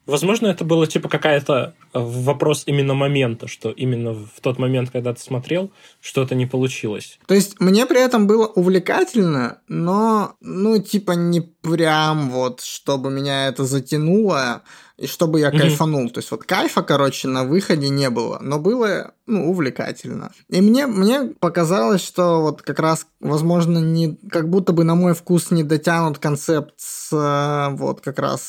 [0.05, 5.21] Возможно, это было типа какая-то вопрос именно момента, что именно в тот момент, когда ты
[5.21, 7.19] смотрел, что-то не получилось.
[7.25, 13.46] То есть мне при этом было увлекательно, но, ну, типа, не прям вот, чтобы меня
[13.47, 14.61] меня это затянуло,
[14.97, 15.57] и чтобы я Мгм.
[15.59, 16.09] кайфанул.
[16.09, 20.31] То есть вот кайфа, короче, на выходе не было, но было, ну, увлекательно.
[20.49, 25.13] И мне, мне показалось, что вот как раз, возможно, не, как будто бы на мой
[25.13, 28.41] вкус не дотянут концепт с э, вот как раз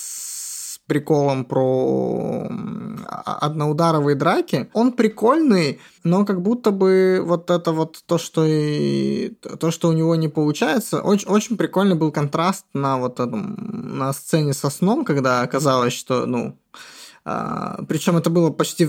[0.89, 2.49] приколом про
[3.07, 4.69] а- одноударовые драки.
[4.73, 9.93] Он прикольный, но как будто бы вот это вот то, что и то, что у
[9.93, 15.05] него не получается, очень, очень прикольный был контраст на вот этом на сцене со сном,
[15.05, 16.57] когда оказалось, что ну
[17.87, 18.89] причем это было почти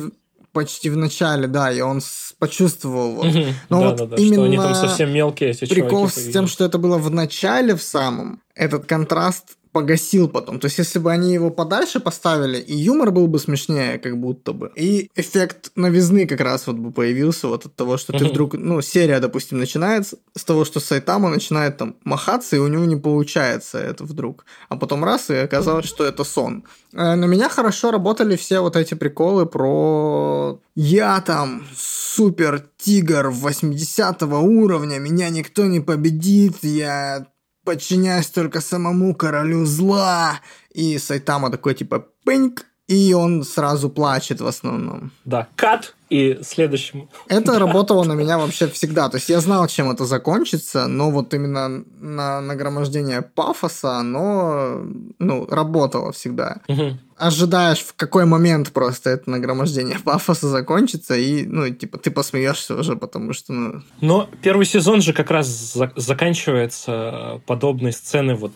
[0.52, 2.02] почти в начале, да, и он
[2.40, 3.28] почувствовал вот.
[3.70, 6.78] Но вот Да-да-да, что они там именно совсем мелкие, эти Прикол с тем, что это
[6.80, 10.60] было в начале в самом, этот контраст погасил потом.
[10.60, 14.54] То есть, если бы они его подальше поставили, и юмор был бы смешнее, как будто
[14.54, 14.72] бы.
[14.76, 18.82] И эффект новизны как раз вот бы появился вот от того, что ты вдруг, ну,
[18.82, 23.78] серия, допустим, начинается с того, что Сайтама начинает там махаться, и у него не получается
[23.78, 24.46] это вдруг.
[24.70, 26.64] А потом раз, и оказалось, что это сон.
[26.94, 34.22] Э, На меня хорошо работали все вот эти приколы про «Я там супер тигр 80
[34.24, 37.28] уровня, меня никто не победит, я
[37.64, 40.40] подчиняюсь только самому королю зла».
[40.74, 45.12] И Сайтама такой типа «пыньк», и он сразу плачет в основном.
[45.24, 47.08] Да, кат и следующему.
[47.28, 49.10] Это работало на меня вообще всегда.
[49.10, 54.82] То есть я знал, чем это закончится, но вот именно на нагромождение пафоса оно
[55.20, 56.62] ну, работало всегда.
[57.16, 62.96] Ожидаешь, в какой момент просто это нагромождение пафоса закончится, и, ну, типа, ты посмеешься уже,
[62.96, 63.84] потому что, ну...
[64.02, 68.54] Но первый сезон же как раз за- заканчивается подобной сцены вот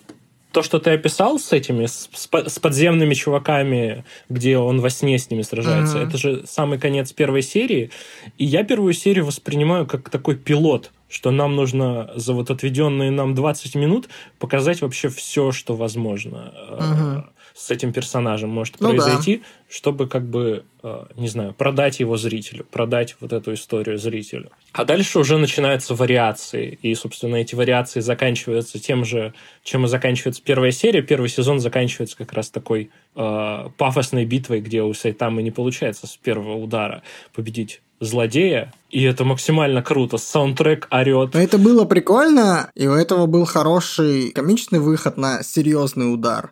[0.54, 4.90] то, что ты описал с этими, с, с по- с подземными чуваками, где он во
[4.90, 6.08] сне с ними сражается, Мгм.
[6.08, 7.90] это же самый конец первой серии.
[8.38, 13.34] И я первую серию воспринимаю как такой пилот, что нам нужно за вот отведенные нам
[13.36, 17.26] 20 минут показать вообще все, что возможно Мгм.
[17.56, 18.96] С этим персонажем может Ну да.
[18.96, 24.52] произойти, чтобы как бы, э, не знаю, продать его зрителю, продать вот эту историю зрителю.
[24.72, 30.42] А дальше уже начинаются вариации, и, собственно, эти вариации заканчиваются тем же, чем и заканчивается
[30.44, 31.02] первая серия.
[31.02, 36.18] Первый сезон заканчивается как раз такой э, пафосной битвой, где у Сайтамы не получается с
[36.18, 40.18] первого удара победить злодея, и это максимально круто.
[40.18, 41.36] Саундтрек орет.
[41.36, 46.52] Это было прикольно, и у этого был хороший комичный выход на серьезный удар.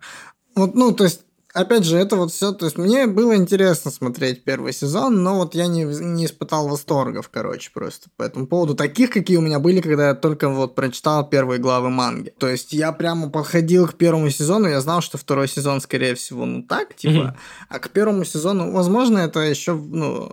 [0.55, 1.21] Вот, ну, то есть,
[1.53, 5.55] опять же, это вот все, то есть, мне было интересно смотреть первый сезон, но вот
[5.55, 8.75] я не, не испытал восторгов, короче, просто по этому поводу.
[8.75, 12.33] Таких, какие у меня были, когда я только вот прочитал первые главы манги.
[12.37, 16.45] То есть, я прямо подходил к первому сезону, я знал, что второй сезон, скорее всего,
[16.45, 17.37] ну так, типа,
[17.69, 20.31] а к первому сезону, возможно, это еще, ну,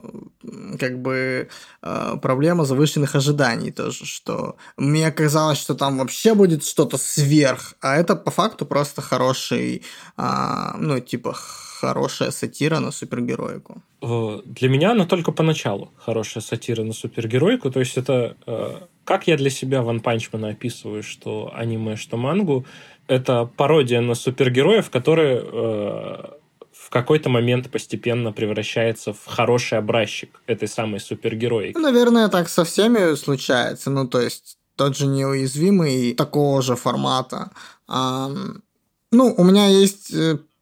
[0.79, 1.49] как бы
[1.83, 7.97] э, проблема завышенных ожиданий тоже, что мне казалось, что там вообще будет что-то сверх, а
[7.97, 9.83] это по факту просто хороший,
[10.17, 13.83] а, ну, типа, хорошая сатира на супергероику.
[14.03, 17.71] Э, Для меня она только поначалу хорошая сатира на супергеройку.
[17.71, 22.67] То есть это э, как я для себя Ван Панчмана описываю, что аниме, что мангу,
[23.07, 26.39] это пародия на супергероев, которые э,
[26.73, 31.75] в какой-то момент постепенно превращается в хороший образчик этой самой супергероики.
[31.75, 37.51] Ну, наверное, так со всеми случается, ну, то есть тот же неуязвимый такого же формата.
[37.87, 38.63] Ам,
[39.11, 40.13] ну, у меня есть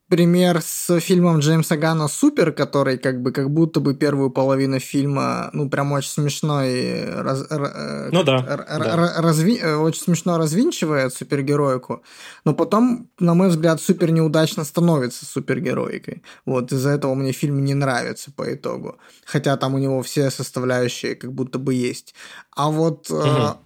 [0.08, 5.50] пример с фильмом Джеймса Гана «Супер», который как бы как будто бы первую половину фильма,
[5.52, 9.20] ну, прям очень смешной, раз- р- э, Ну да, р- да.
[9.20, 12.02] разви- э, очень смешно развинчивает супергероику,
[12.44, 16.22] но потом, на мой взгляд, супер неудачно становится супергероикой.
[16.44, 18.96] Вот из-за этого мне фильм не нравится по итогу.
[19.24, 22.14] Хотя там у него все составляющие как будто бы есть.
[22.54, 23.14] А вот э,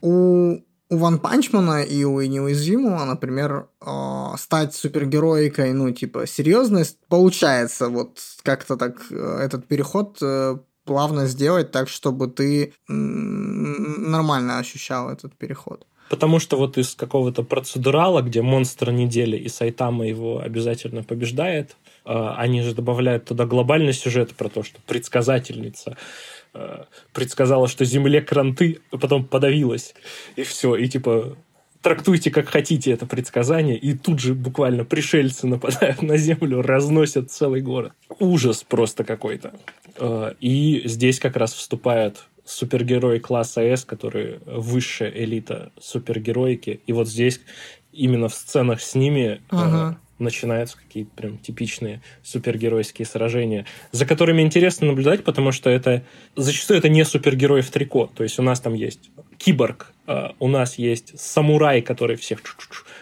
[0.01, 7.89] у у Ван Панчмана и у Неуязвимого, например, э, стать супергероикой, ну, типа, серьезной, получается
[7.89, 15.37] вот как-то так э, этот переход э, плавно сделать так, чтобы ты нормально ощущал этот
[15.37, 15.87] переход.
[16.11, 22.35] Потому что вот из какого-то процедурала, где монстр недели и Сайтама его обязательно побеждает, э,
[22.37, 25.97] они же добавляют туда глобальный сюжет про то, что предсказательница
[27.13, 29.95] предсказала, что Земле кранты, а потом подавилась.
[30.37, 30.75] И все.
[30.77, 31.37] И типа
[31.83, 37.63] трактуйте как хотите это предсказание, и тут же буквально пришельцы нападают на Землю, разносят целый
[37.63, 37.93] город.
[38.19, 39.53] Ужас просто какой-то.
[39.97, 46.81] Э, И здесь как раз вступает супергерой класса S, который высшая элита супергероики.
[46.87, 47.41] И вот здесь
[47.93, 49.99] именно в сценах с ними э, Ага.
[50.21, 56.05] Начинаются какие-то прям типичные супергеройские сражения, за которыми интересно наблюдать, потому что это
[56.37, 58.11] зачастую это не супергерой в трико.
[58.15, 62.43] То есть у нас там есть киборг, э, у нас есть самурай, который всех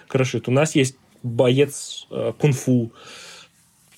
[0.07, 2.93] крошит, у нас есть боец э, кунг-фу,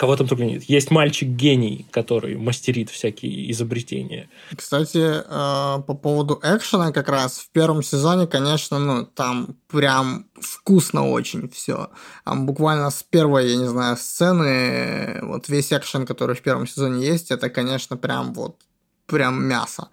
[0.01, 0.63] Кого там только нет.
[0.63, 4.31] Есть мальчик-гений, который мастерит всякие изобретения.
[4.57, 11.07] Кстати, э, по поводу экшена как раз в первом сезоне, конечно, ну, там прям вкусно
[11.07, 11.91] очень все.
[12.25, 17.07] Там буквально с первой, я не знаю, сцены, вот весь экшен, который в первом сезоне
[17.07, 18.57] есть, это, конечно, прям вот,
[19.05, 19.89] прям мясо.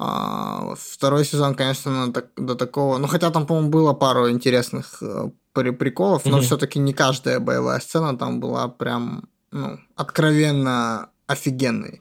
[0.00, 2.98] А, второй сезон, конечно, ну, до такого...
[2.98, 6.42] Ну, хотя там, по-моему, было пару интересных э, приколов, но mm-hmm.
[6.42, 12.00] все-таки не каждая боевая сцена там была прям ну, откровенно офигенной.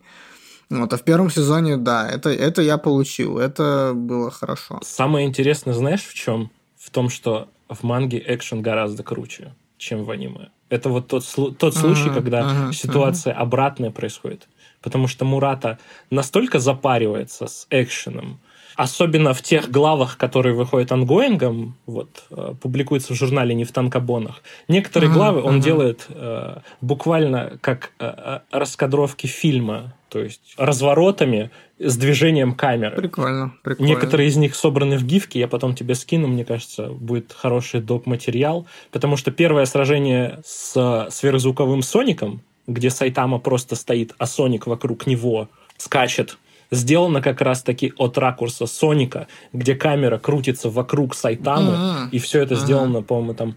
[0.69, 4.79] Вот, а в первом сезоне, да, это, это я получил, это было хорошо.
[4.83, 6.51] Самое интересное, знаешь, в чем?
[6.77, 10.49] В том, что в манге экшен гораздо круче, чем в аниме.
[10.69, 11.23] Это вот тот,
[11.57, 13.37] тот случай, uh-huh, когда uh-huh, ситуация uh-huh.
[13.37, 14.49] обратная происходит.
[14.81, 15.79] Потому что Мурата
[16.09, 18.39] настолько запаривается с экшеном,
[18.77, 24.43] особенно в тех главах, которые выходят онгоингом, вот, э, публикуются в журнале «Не в танкобонах»,
[24.67, 25.63] некоторые uh-huh, главы он uh-huh.
[25.63, 32.95] делает э, буквально как э, э, раскадровки фильма, то есть разворотами с движением камеры.
[32.95, 33.89] Прикольно, прикольно.
[33.89, 38.67] Некоторые из них собраны в гифке, я потом тебе скину, мне кажется, будет хороший доп-материал,
[38.91, 45.49] потому что первое сражение с сверхзвуковым Соником, где Сайтама просто стоит, а Соник вокруг него
[45.77, 46.37] скачет
[46.71, 52.09] сделано как раз-таки от ракурса Соника, где камера крутится вокруг Сайтамы, uh-huh.
[52.11, 52.59] и все это uh-huh.
[52.59, 53.55] сделано, по-моему, там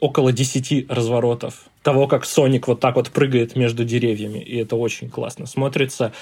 [0.00, 5.10] около 10 разворотов того, как Соник вот так вот прыгает между деревьями, и это очень
[5.10, 6.12] классно смотрится.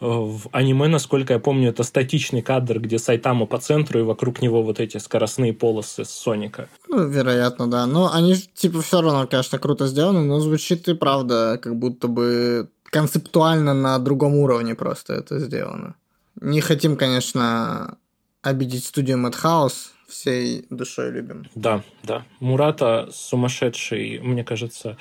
[0.00, 4.40] Э, в аниме, насколько я помню, это статичный кадр, где Сайтама по центру, и вокруг
[4.40, 6.68] него вот эти скоростные полосы с Соника.
[6.88, 7.86] Ну, вероятно, да.
[7.86, 12.70] Но они, типа, все равно, конечно, круто сделаны, но звучит и правда, как будто бы
[12.90, 15.94] концептуально на другом уровне просто это сделано.
[16.40, 17.98] Не хотим, конечно,
[18.42, 21.46] обидеть студию Madhouse, всей душой любим.
[21.54, 22.24] Да, да.
[22.40, 24.96] Мурата сумасшедший, мне кажется.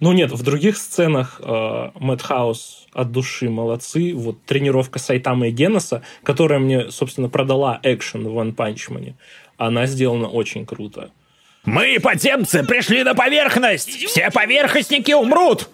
[0.00, 4.12] Ну нет, в других сценах э, Madhouse от души молодцы.
[4.14, 9.14] Вот тренировка Сайтама и Геноса, которая мне, собственно, продала экшен в One Punch Man,
[9.56, 11.10] она сделана очень круто.
[11.64, 13.90] Мы, подземцы, пришли на поверхность!
[14.06, 15.68] Все поверхностники умрут!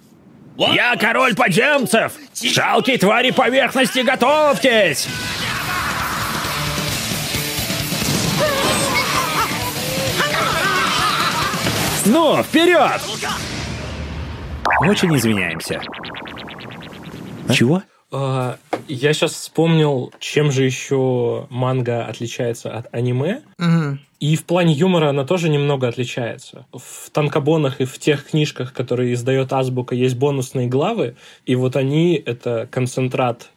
[0.56, 2.12] Я король подземцев!
[2.42, 5.08] Жалкие твари поверхности, готовьтесь!
[12.04, 13.00] Ну, вперед!
[14.80, 15.80] Очень извиняемся.
[17.48, 17.52] А?
[17.52, 17.82] Чего?
[18.12, 23.42] А, я сейчас вспомнил, чем же еще манга отличается от аниме.
[23.58, 23.98] Угу.
[24.20, 26.66] И в плане юмора она тоже немного отличается.
[26.72, 32.14] В танкобонах и в тех книжках, которые издает Азбука, есть бонусные главы, и вот они—
[32.26, 33.50] это концентрат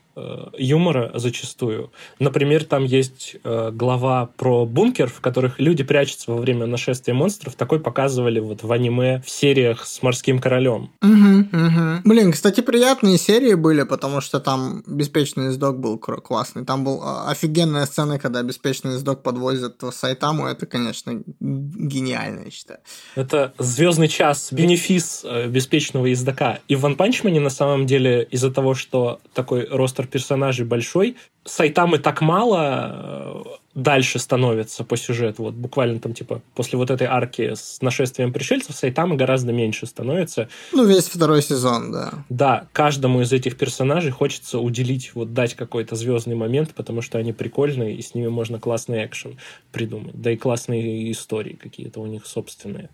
[0.58, 1.92] юмора зачастую.
[2.20, 7.56] Например, там есть э, глава про бункер, в которых люди прячутся во время нашествия монстров.
[7.56, 10.92] Такой показывали вот в аниме в сериях с морским королем.
[11.02, 12.02] Угу, угу.
[12.06, 16.66] Блин, кстати, приятные серии были, потому что там беспечный издок был классный.
[16.66, 20.48] Там был а, офигенная сцена, когда беспечный издок подвозят в Сайтаму.
[20.48, 22.80] Это, конечно, гениально, я считаю.
[23.16, 26.60] Это звездный час, бенефис э, беспечного издока.
[26.68, 31.16] И в Ван Панчмане на самом деле из-за того, что такой ростер персонажей большой,
[31.46, 35.44] Сайтамы так мало э, дальше становится по сюжету.
[35.44, 40.50] Вот буквально там, типа, после вот этой арки с нашествием пришельцев Сайтамы гораздо меньше становится.
[40.72, 42.26] Ну, весь второй сезон, да.
[42.30, 47.32] Да, каждому из этих персонажей хочется уделить, вот дать какой-то звездный момент, потому что они
[47.32, 49.38] прикольные, и с ними можно классный экшен
[49.72, 50.20] придумать.
[50.20, 52.90] Да и классные истории какие-то у них собственные.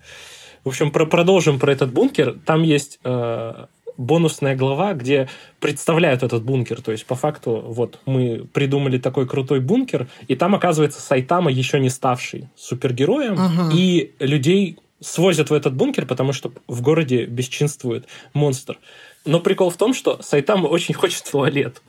[0.66, 2.38] В общем, про продолжим про этот бункер.
[2.46, 3.66] Там есть э,
[3.98, 6.82] бонусная глава, где представляют этот бункер.
[6.82, 11.80] То есть, по факту, вот мы придумали такой крутой бункер, и там оказывается Сайтама еще
[11.80, 13.74] не ставший супергероем, uh-huh.
[13.74, 18.80] и людей свозят в этот бункер, потому что в городе бесчинствует монстр.
[19.24, 21.82] Но прикол в том, что Сайтама очень хочет в туалет.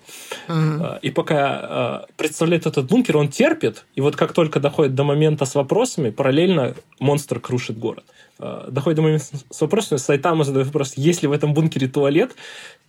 [0.48, 0.98] Uh-huh.
[1.00, 5.46] И пока э, представляет этот бункер, он терпит, и вот как только доходит до момента
[5.46, 8.04] с вопросами, параллельно монстр крушит город.
[8.38, 12.36] Э, доходит до момента с вопросами, Сайтама задает вопрос, есть ли в этом бункере туалет,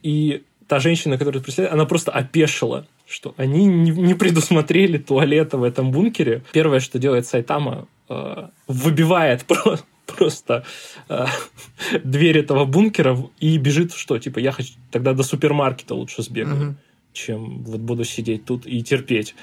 [0.01, 5.91] и та женщина, которая преследует, она просто опешила, что они не предусмотрели туалета в этом
[5.91, 6.43] бункере.
[6.51, 7.87] Первое, что делает Сайтама,
[8.67, 9.85] выбивает просто
[10.17, 10.65] просто
[11.09, 11.25] э,
[12.03, 16.75] дверь этого бункера и бежит, что, типа, я хочу тогда до супермаркета лучше сбегаю, угу.
[17.13, 19.35] чем вот буду сидеть тут и терпеть.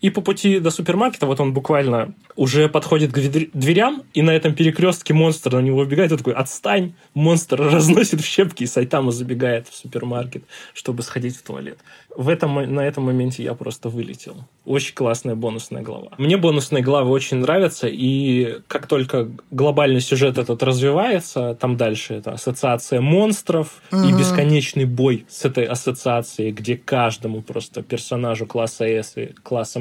[0.00, 4.30] И по пути до супермаркета вот он буквально уже подходит к двер- дверям, и на
[4.30, 9.10] этом перекрестке монстр на него убегает, и такой, отстань, монстр разносит в щепки, и Сайтама
[9.12, 11.78] забегает в супермаркет, чтобы сходить в туалет.
[12.16, 14.36] В этом, на этом моменте я просто вылетел.
[14.64, 16.12] Очень классная бонусная глава.
[16.16, 22.32] Мне бонусные главы очень нравятся, и как только глобальный сюжет этот развивается, там дальше это
[22.32, 24.18] ассоциация монстров и Мгм.
[24.18, 29.26] бесконечный бой с этой ассоциацией, где каждому просто персонажу класса S и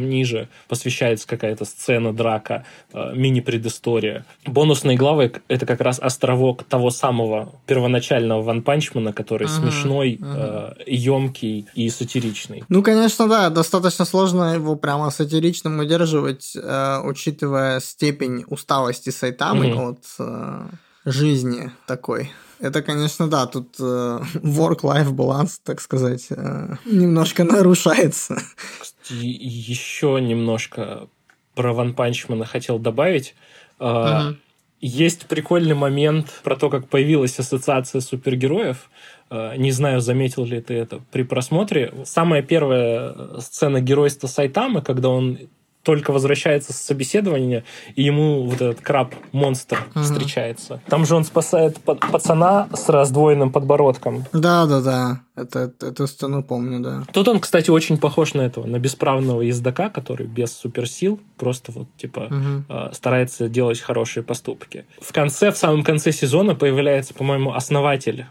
[0.06, 4.26] ниже посвящается какая-то сцена, драка, э, мини-предыстория.
[4.46, 10.74] Бонусные главы— это как раз островок того самого первоначального Ван Панчмана, который Мгм, смешной, э,
[10.88, 12.64] емкий и сатиричный.
[12.70, 19.80] Ну, конечно, да, достаточно сложно его прямо сатиричным удерживать, э, учитывая степень усталости Сайтамы Мгм.
[19.90, 20.68] от э,
[21.06, 22.32] жизни такой.
[22.60, 28.42] Это, конечно, да, тут э, work-life баланс, так сказать, э, немножко нарушается.
[28.80, 31.08] Кстати, еще немножко
[31.54, 33.36] про Ван Панчмана хотел добавить.
[33.80, 34.40] Мгм.
[34.82, 38.90] Есть прикольный момент про то, как появилась ассоциация супергероев.
[39.30, 41.94] Э, Не знаю, заметил ли ты это при просмотре.
[42.06, 45.40] Самая первая э, сцена геройства Сайтамы, когда он
[45.86, 47.64] только возвращается с собеседования,
[47.96, 50.04] и ему вот этот краб-монстр Мгм.
[50.04, 50.82] встречается.
[50.90, 54.26] Там же он спасает па- пацана с раздвоенным подбородком.
[54.34, 57.04] Да, да, да, это, эту сцену помню, да.
[57.14, 61.88] Тут он, кстати, очень похож на этого, на бесправного ездока, который без суперсил просто вот
[61.98, 62.30] типа
[62.68, 64.86] э, старается делать хорошие поступки.
[65.00, 68.26] В конце, в самом конце сезона появляется, по-моему, основатель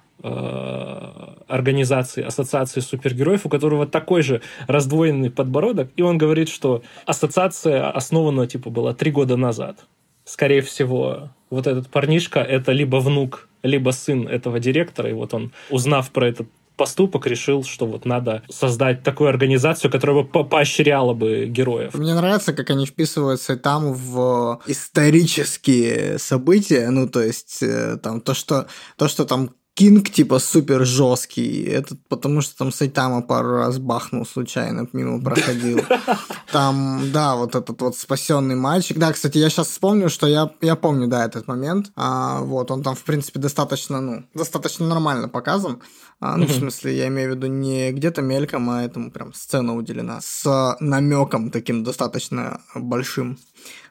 [1.48, 8.46] организации, ассоциации супергероев, у которого такой же раздвоенный подбородок, и он говорит, что ассоциация основана,
[8.46, 9.84] типа, была три года назад.
[10.24, 15.52] Скорее всего, вот этот парнишка— это либо внук, либо сын этого директора, и вот он,
[15.70, 21.14] узнав про этот поступок, решил, что вот надо создать такую организацию, которая бы по- поощряла
[21.14, 21.94] бы героев.
[21.94, 28.34] Мне нравится, как они вписывают Сайтаму в исторические события, ну, то есть, э, там, то,
[28.34, 28.66] что,
[28.96, 34.24] то, что там Кинг, типа, супер жесткий, это потому что там Сайтама пару раз бахнул
[34.24, 35.80] случайно, мимо проходил.
[36.52, 38.96] Там, да, вот этот вот спасенный мальчик.
[38.96, 41.90] Да, кстати, я сейчас вспомнил, что я, я помню, да, этот момент.
[41.96, 45.82] А, вот, он там, в принципе, достаточно, ну, достаточно нормально показан.
[46.20, 49.74] А, ну, в смысле, я имею в виду не где-то мельком, а этому прям сцена
[49.74, 50.20] уделена.
[50.20, 53.38] С намеком таким достаточно большим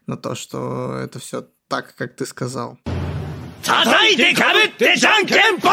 [0.07, 2.77] на то, что это все так, как ты сказал.
[3.62, 5.72] 叩いてかぶってじゃんけんぽん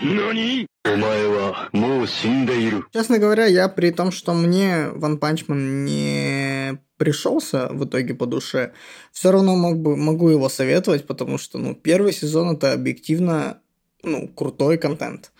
[0.00, 2.84] 何お前はもう死んでいる。
[2.92, 8.72] Честно говоря, я при том, что мне Ван Панчман не пришелся в итоге по душе,
[9.12, 13.60] все равно мог бы, могу его советовать, потому что, ну, первый сезон это объективно,
[14.02, 15.32] ну, крутой контент,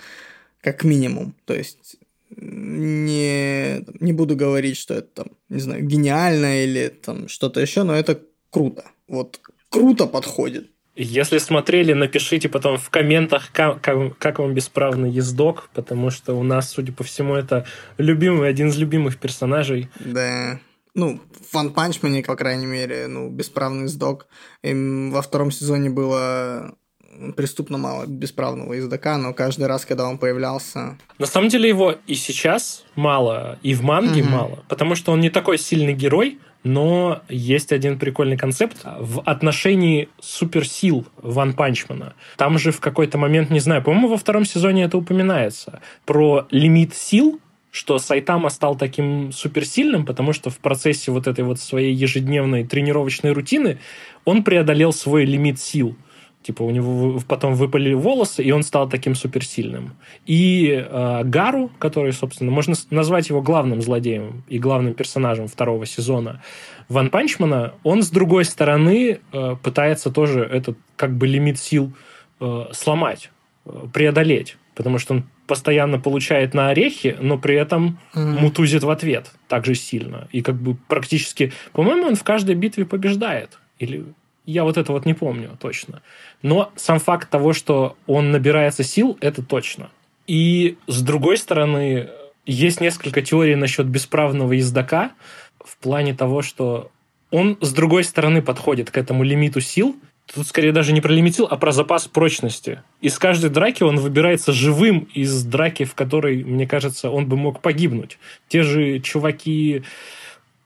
[0.60, 1.34] как минимум.
[1.44, 1.96] То есть
[2.30, 7.94] не, не буду говорить, что это там, не знаю, гениально или там что-то еще, но
[7.94, 8.84] это круто.
[9.08, 9.40] Вот
[9.70, 10.70] круто подходит.
[10.95, 16.69] Если смотрели, напишите потом в комментах, как, как- вам бесправный ездок, потому что у нас,
[16.69, 17.65] судя по всему, это
[17.97, 19.89] любимый, один из любимых персонажей.
[19.99, 20.59] Да.
[20.93, 21.19] Ну,
[21.49, 24.27] в Ван Панчмане, по крайней мере, ну, бесправный сдок.
[24.61, 26.75] Им во втором сезоне было
[27.35, 30.97] преступно мало бесправного издока, но каждый раз, когда он появлялся...
[31.17, 34.31] На самом деле его и сейчас мало, и в манге Мгм.
[34.31, 40.09] мало, потому что он не такой сильный герой, но есть один прикольный концепт в отношении
[40.19, 42.13] суперсил Ван Панчмана.
[42.37, 46.95] Там же в какой-то момент, не знаю, по-моему, во втором сезоне это упоминается, про лимит
[46.95, 47.39] сил,
[47.71, 53.31] что Сайтама стал таким суперсильным, потому что в процессе вот этой вот своей ежедневной тренировочной
[53.31, 53.79] рутины
[54.25, 55.95] он преодолел свой лимит сил.
[56.43, 59.93] Типа у него потом выпали волосы, и он стал таким суперсильным.
[60.25, 66.41] И э, Гару, который, собственно, можно назвать его главным злодеем и главным персонажем второго сезона
[66.89, 71.93] Ван Панчмана, он с другой стороны э, пытается тоже этот как бы лимит сил
[72.41, 73.31] э, сломать,
[73.65, 78.35] э, преодолеть, потому что он постоянно получает на орехи, но при этом Мгм.
[78.41, 80.27] мутузит в ответ так же сильно.
[80.31, 81.51] И как бы практически...
[81.71, 83.59] По-моему, он в каждой битве побеждает.
[83.79, 84.05] Или
[84.45, 86.01] я вот это вот не помню точно.
[86.43, 89.89] Но сам факт того, что он набирается сил, это точно.
[90.27, 92.09] И с другой стороны,
[92.45, 95.11] есть несколько теорий насчет бесправного ездока
[95.63, 96.91] в плане того, что
[97.31, 99.95] он с другой стороны подходит к этому лимиту сил.
[100.33, 102.81] Тут скорее даже не про лимит сил, а про запас прочности.
[103.01, 107.61] Из каждой драки он выбирается живым из драки, в которой, мне кажется, он бы мог
[107.61, 108.19] погибнуть.
[108.49, 109.83] Те же чуваки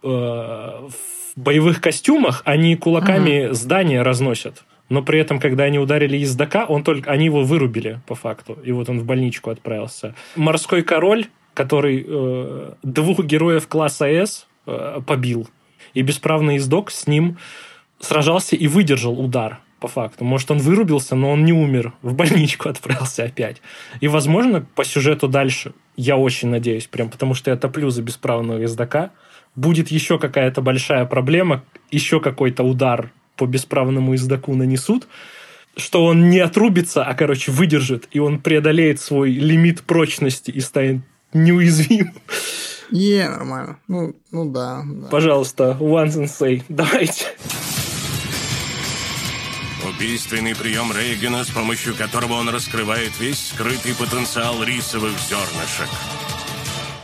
[0.03, 0.91] э, в
[1.35, 4.63] боевых костюмах, они кулаками здания разносят.
[4.89, 8.57] Но при этом, когда они ударили ездока, он только, они его вырубили, по факту.
[8.63, 10.15] И вот он в больничку отправился.
[10.35, 15.47] Морской король, который э, двух героев класса С э, побил.
[15.93, 17.37] И бесправный издок с ним
[17.99, 20.23] сражался и выдержал удар, по факту.
[20.23, 21.93] Может, он вырубился, но он не умер.
[22.01, 23.61] В больничку отправился опять.
[23.99, 28.63] И, возможно, по сюжету дальше, я очень надеюсь, прям потому что я топлю за бесправного
[28.63, 29.11] издока,
[29.55, 35.07] будет еще какая-то большая проблема, еще какой-то удар по бесправному издаку нанесут,
[35.77, 41.01] что он не отрубится, а, короче, выдержит, и он преодолеет свой лимит прочности и станет
[41.33, 42.13] неуязвим.
[42.91, 43.79] Е, нормально.
[43.87, 45.07] Ну, ну да, да.
[45.07, 47.25] Пожалуйста, One Sensei, давайте.
[49.87, 55.89] Убийственный прием Рейгана, с помощью которого он раскрывает весь скрытый потенциал рисовых зернышек.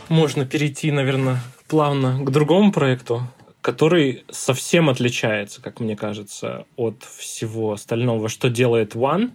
[0.08, 3.22] Можно перейти, наверное, плавно к другому проекту,
[3.64, 9.30] который совсем отличается, как мне кажется, от всего остального, что делает One.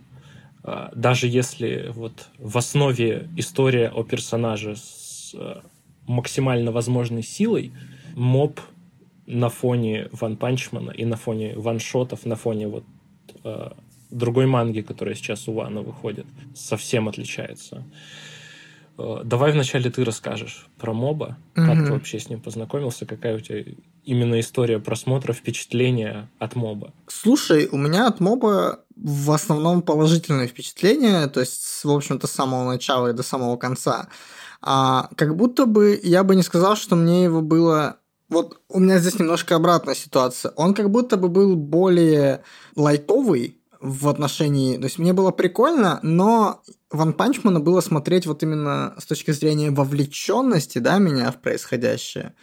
[0.64, 5.62] А, Даже если вот в основе история о персонаже с э,
[6.06, 7.72] максимально возможной силой,
[8.16, 8.60] моб
[9.26, 12.84] на фоне Ван Панчмана и на фоне ваншотов, на фоне вот
[13.44, 13.72] э,
[14.12, 17.84] другой манги, которая сейчас у Вана выходит, совсем отличается.
[19.00, 21.86] Э, Давай вначале ты расскажешь про моба, как Мгм.
[21.88, 23.64] ты вообще с ним познакомился, какая у тебя
[24.10, 26.93] именно история просмотра, впечатления от моба.
[27.07, 32.64] Слушай, у меня от моба в основном положительное впечатление, то есть, в общем-то, с самого
[32.68, 34.10] начала и до самого конца.
[34.62, 37.97] А, как будто бы я бы не сказал, что мне его было...
[38.30, 40.51] Вот у меня здесь немножко обратная ситуация.
[40.55, 42.43] Он как будто бы был более
[42.76, 44.78] лайтовый в отношении...
[44.78, 49.70] То есть мне было прикольно, но Ван Панчмана было смотреть вот именно с точки зрения
[49.70, 52.34] вовлеченности, да, меня в происходящее.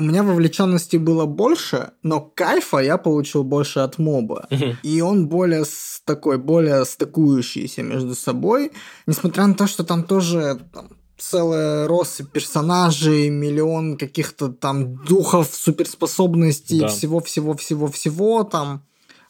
[0.00, 4.48] У меня вовлеченности было больше, но кайфа я получил больше от моба.
[4.82, 8.72] И он более с- такой, более стыкующийся между собой.
[9.06, 10.88] Несмотря на то, что там тоже там,
[11.18, 16.88] целая россыпь персонажей, миллион каких-то там духов, суперспособностей, Да.
[16.88, 18.82] всего-всего-всего-всего, там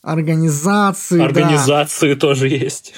[0.02, 1.18] организации.
[1.18, 1.24] да.
[1.24, 2.94] Организации тоже есть.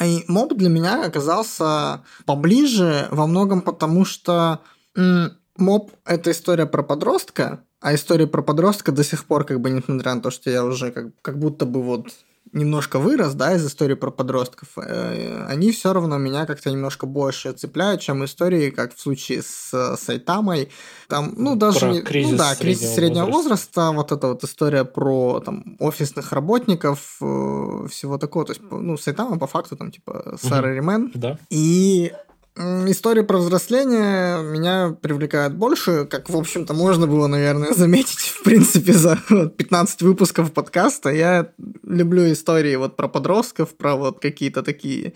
[0.00, 4.60] И моб для меня оказался поближе во многом потому, что
[4.96, 9.70] м, моб— это история про подростка, а история про подростка до сих пор, как бы,
[9.70, 12.08] несмотря на то, что я уже как, как будто бы вот
[12.52, 17.52] немножко вырос, да, из истории про подростков, э, они все равно меня как-то немножко больше
[17.52, 20.70] цепляют, чем истории, как в случае с Сайтамой.
[21.08, 21.80] Там, ну, даже...
[21.80, 23.80] Про не- кризис ну, да, кризис среднего среднего возраста.
[23.82, 28.46] возраста, вот эта вот история про там офисных работников, э, всего такого.
[28.46, 31.38] То есть, ну, Сайтама по факту там типа Сара Да.
[31.50, 32.12] И
[32.60, 38.42] м, история про взросление меня привлекает больше, как, в общем-то, можно было, наверное, заметить, в
[38.42, 41.10] принципе, за вот 15 выпусков подкаста.
[41.10, 41.52] Я
[41.82, 45.14] люблю истории вот про подростков, про вот какие-то такие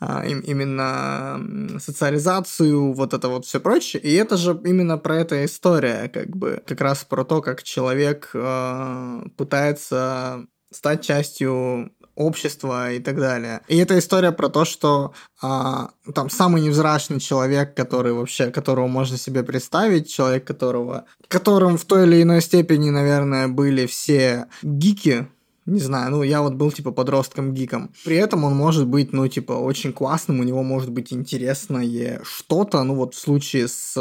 [0.00, 4.02] а, им- именно социализацию, вот это вот все прочее.
[4.02, 8.30] И это же именно про эта история, как бы, как раз про то, как человек
[8.34, 13.60] э, пытается стать частью общества и так далее.
[13.68, 15.12] И это история про то, что
[15.42, 21.84] а, там самый невзрачный человек, который вообще, которого можно себе представить, человек, которого, которым в
[21.84, 25.28] той или иной степени, наверное, были все гики,
[25.66, 27.90] не знаю, ну я вот был типа подростком-гиком.
[28.04, 32.82] При этом он может быть, ну типа очень классным, у него может быть интересное что-то,
[32.82, 33.96] ну вот в случае с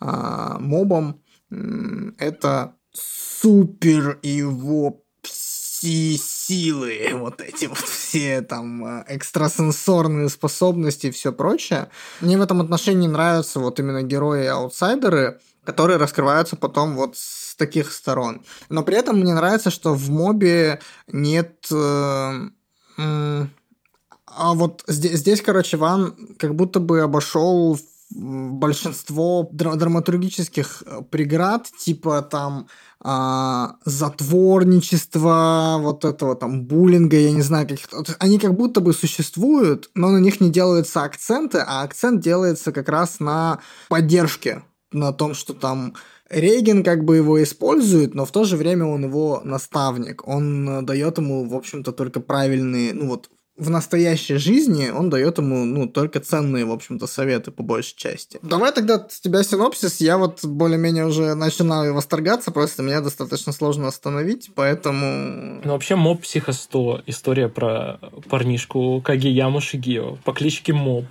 [0.00, 1.20] а, мобом
[2.18, 5.01] это супер его
[5.82, 11.88] все силы, вот эти вот все там э, экстрасенсорные способности и все прочее.
[12.20, 18.42] Мне в этом отношении нравятся вот именно герои-аутсайдеры, которые раскрываются потом вот с таких сторон.
[18.68, 21.66] Но при этом мне нравится, что в мобе нет...
[21.70, 22.48] э,
[22.98, 23.50] м,
[24.34, 27.78] а вот здесь, здесь, короче, Ван как будто бы обошел
[28.14, 32.66] большинство дра- драматургических э, преград, типа там
[33.00, 38.04] а, затворничества, вот этого там буллинга, я не знаю, каких-то.
[38.18, 42.88] Они как будто бы существуют, но на них не делаются акценты, а акцент делается как
[42.88, 45.94] раз на поддержке, на том, что там
[46.32, 50.26] Рейген как бы его использует, но в то же время он его наставник.
[50.26, 53.28] Он э, дает ему, в общем-то, только правильные, ну вот
[53.62, 58.38] в настоящей жизни он дает ему, ну, только ценные, в общем-то, советы по большей части.
[58.42, 60.00] Давай тогда с тебя синопсис.
[60.00, 65.60] Я вот более-менее уже начинаю восторгаться, просто меня достаточно сложно остановить, поэтому...
[65.64, 67.98] Ну, вообще, Моб Психо 100 история про
[68.28, 71.04] парнишку Кагеяму Шигио по кличке Моб.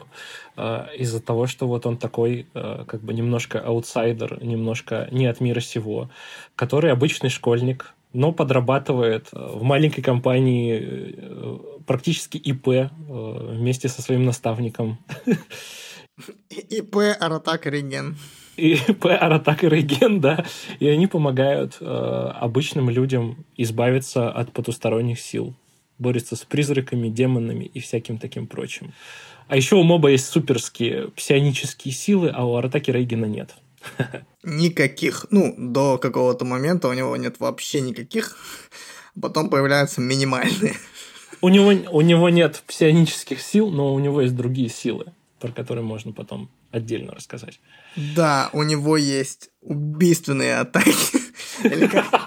[0.57, 5.39] э, Из-за того, что вот он такой, э, как бы немножко аутсайдер, немножко не от
[5.39, 6.09] мира сего,
[6.55, 14.01] который обычный школьник, но подрабатывает э, в маленькой компании э, практически ИП э, вместе со
[14.01, 14.97] своим наставником.
[16.49, 18.17] ИП Аратака Рейген.
[18.57, 20.45] ИП Аратака Рейген, да,
[20.79, 25.55] и они помогают э, обычным людям избавиться от потусторонних сил,
[25.97, 28.93] борются с призраками, демонами и всяким таким прочим.
[29.47, 33.55] А еще у моба есть суперские псионические силы, а у Аратаки Рейгена нет.
[34.43, 35.27] Никаких.
[35.29, 38.37] Ну, до какого-то момента у него нет вообще никаких.
[39.19, 40.75] Потом появляются минимальные.
[41.41, 45.83] У него, у него нет псионических сил, но у него есть другие силы, про которые
[45.83, 47.59] можно потом отдельно рассказать.
[48.15, 51.17] Да, у него есть убийственные атаки.
[51.63, 52.20] Или как?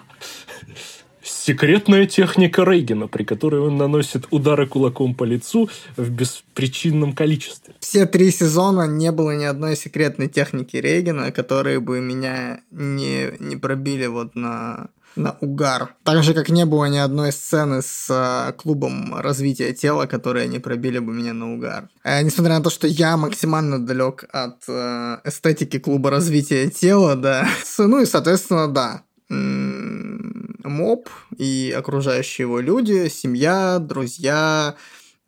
[1.47, 7.75] Секретная техника Рейгена, при которой он наносит удары кулаком по лицу в беспричинном количестве.
[7.81, 13.57] Все три сезона не было ни одной секретной техники Рейгена, которые бы меня не, не
[13.57, 15.95] пробили вот на на угар.
[16.03, 20.61] Так же, как не было ни одной сцены с э, клубом развития тела, которые не
[20.61, 21.91] пробили бы меня на угар.
[22.05, 27.47] Э, несмотря на то, что я максимально далек от э, эстетики клуба развития тела, да.
[27.79, 29.03] Ну и, соответственно, да.
[30.65, 34.75] Моб и окружающие его люди, семья, друзья,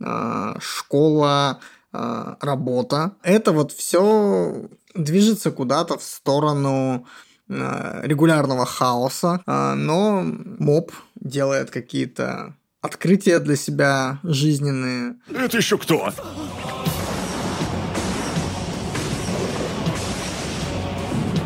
[0.01, 1.61] э, школа,
[1.93, 3.13] э, работа.
[3.23, 7.07] Это вот все движется куда-то в сторону
[7.49, 15.15] Э, регулярного хаоса, но моб делает какие-то открытия для себя жизненные.
[15.33, 16.13] Это еще кто?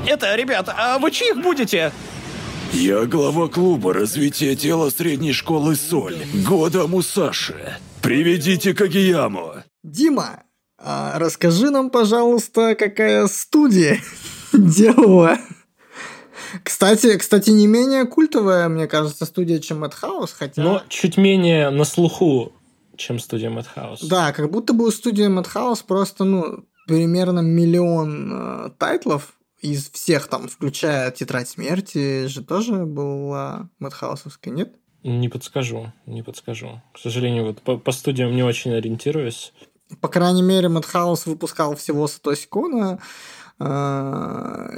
[0.07, 1.93] Это, ребята, а вы чьих будете?
[2.73, 6.17] Я глава клуба развития тела средней школы Соль,
[6.49, 7.77] года Мусаши.
[8.03, 9.55] Приведите Кагияму.
[9.83, 10.45] Дима,
[10.79, 14.01] а расскажи нам, пожалуйста, какая студия
[14.53, 15.39] делала
[16.65, 20.63] кстати, кстати, не менее культовая, мне кажется, студия, чем Madhouse, хотя...
[20.63, 22.53] Но чуть менее на слуху,
[22.97, 23.99] чем студия Madhouse.
[24.09, 30.29] Да, как будто бы у студии Madhouse просто, ну, примерно миллион э, тайтлов из всех
[30.29, 34.75] там, включая «Тетрадь смерти», же тоже была Madhouse'овская, нет?
[35.03, 36.83] Не подскажу, не подскажу.
[36.93, 39.53] К сожалению, вот по, по студиям не очень ориентируюсь.
[40.01, 43.01] По крайней мере, Madhouse выпускал всего Сатоси Кона,
[43.59, 44.71] а,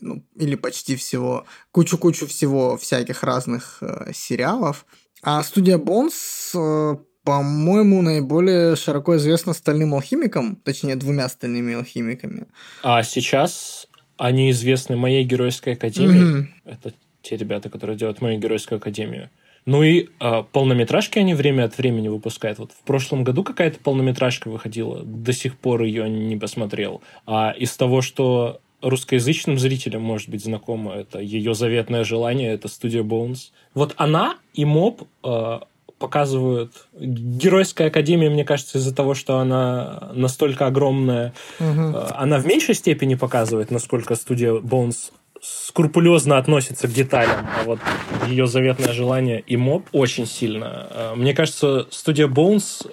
[0.00, 4.84] ну, или почти всего, кучу-кучу всего всяких разных э, сериалов.
[5.22, 12.46] А студия Bones, э, по-моему, наиболее широко известна стальным алхимиком, точнее, двумя стальными алхимиками.
[12.82, 16.42] А сейчас они известны моей геройской академии.
[16.42, 16.46] Mm-hmm.
[16.64, 19.30] Это те ребята, которые делают мою геройскую академию.
[19.64, 22.58] Ну и э, полнометражки они время от времени выпускают.
[22.58, 27.02] Вот в прошлом году какая-то полнометражка выходила, до сих пор ее не посмотрел.
[27.26, 33.02] А из того, что русскоязычным зрителям может быть знакомо, это ее заветное желание, это студия
[33.02, 33.50] Bones.
[33.74, 35.58] Вот она и Моб э,
[35.98, 36.72] показывают.
[36.92, 41.96] Геройская академия, мне кажется, из-за того, что она настолько огромная, угу.
[42.14, 47.78] она в меньшей степени показывает, насколько студия Bones скрупулезно относится к деталям, а вот
[48.26, 50.88] ее заветное желание и моб очень сильно.
[50.90, 52.90] Э, мне кажется, студия Bones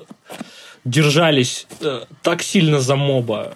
[0.86, 3.54] держались э, так сильно за моба,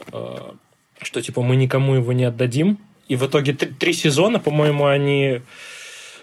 [1.02, 2.80] что типа мы никому его не отдадим.
[3.08, 5.42] И в итоге три, три сезона, по-моему, они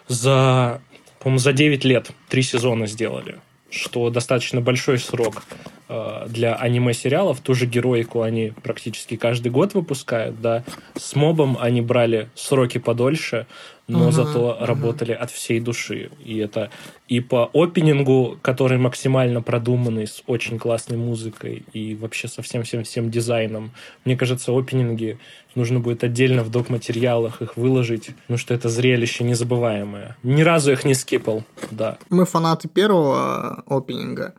[0.09, 0.81] за,
[1.25, 3.37] по-моему, за 9 лет три сезона сделали
[3.71, 5.43] что достаточно большой срок
[5.89, 7.41] для аниме-сериалов.
[7.41, 10.65] Ту же героику они практически каждый год выпускают, да.
[10.97, 13.47] С мобом они брали сроки подольше,
[13.87, 14.65] но uh-huh, зато uh-huh.
[14.65, 16.11] работали от всей души.
[16.25, 16.71] И это
[17.07, 23.73] и по опенингу, который максимально продуманный, с очень классной музыкой, и вообще со всем-всем-всем дизайном.
[24.07, 25.19] Мне кажется, опенинги
[25.55, 30.17] нужно будет отдельно в док-материалах их выложить, потому что это зрелище незабываемое.
[30.23, 31.99] Ни разу их не скипал, да.
[32.09, 34.35] Мы фанаты первого опенинга.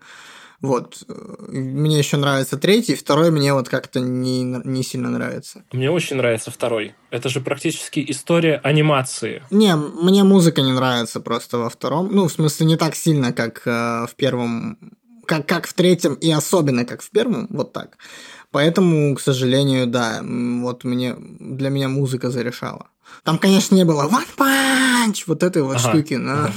[0.66, 1.04] Вот.
[1.48, 5.64] Мне еще нравится третий, второй мне вот как-то не, не сильно нравится.
[5.72, 6.96] Мне очень нравится второй.
[7.12, 9.44] Это же практически история анимации.
[9.52, 12.10] Не, мне музыка не нравится просто во втором.
[12.12, 14.78] Ну, в смысле, не так сильно, как э, в первом,
[15.26, 17.98] как, как в третьем, и особенно как в первом, вот так.
[18.52, 22.88] Поэтому, к сожалению, да, вот мне для меня музыка зарешала.
[23.24, 25.90] Там, конечно, не было One Punch, вот этой вот ага.
[25.90, 26.34] штуки, но...
[26.34, 26.54] Ага.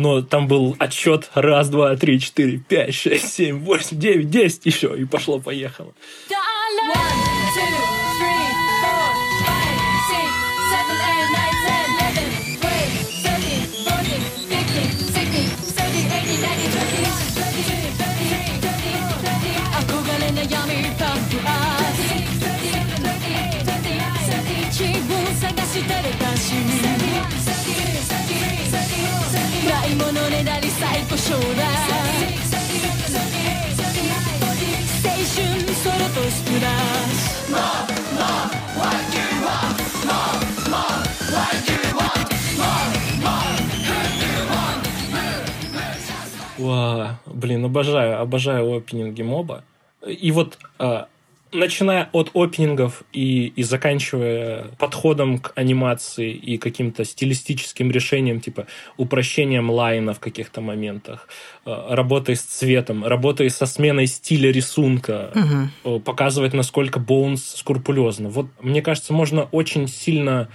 [0.00, 4.96] Но там был отсчет раз, два, три, четыре, пять, шесть, семь, восемь, девять, десять еще,
[4.96, 5.92] и пошло-поехало.
[6.28, 7.89] 探
[31.29, 31.61] 最高将来
[35.03, 35.37] 青春
[35.75, 37.45] ソロとスプラッシュ
[46.57, 49.63] Ва, блин, обожаю, обожаю опенинги моба.
[50.07, 51.09] И вот а,
[51.52, 59.70] начиная от опенингов и, и заканчивая подходом к анимации и каким-то стилистическим решением, типа упрощением
[59.70, 61.28] лайна в каких-то моментах,
[61.64, 65.32] а, работой с цветом, работой со сменой стиля рисунка,
[65.84, 68.28] э, показывает, насколько Боунс скрупулезно.
[68.28, 70.48] Вот, мне кажется, можно очень сильно...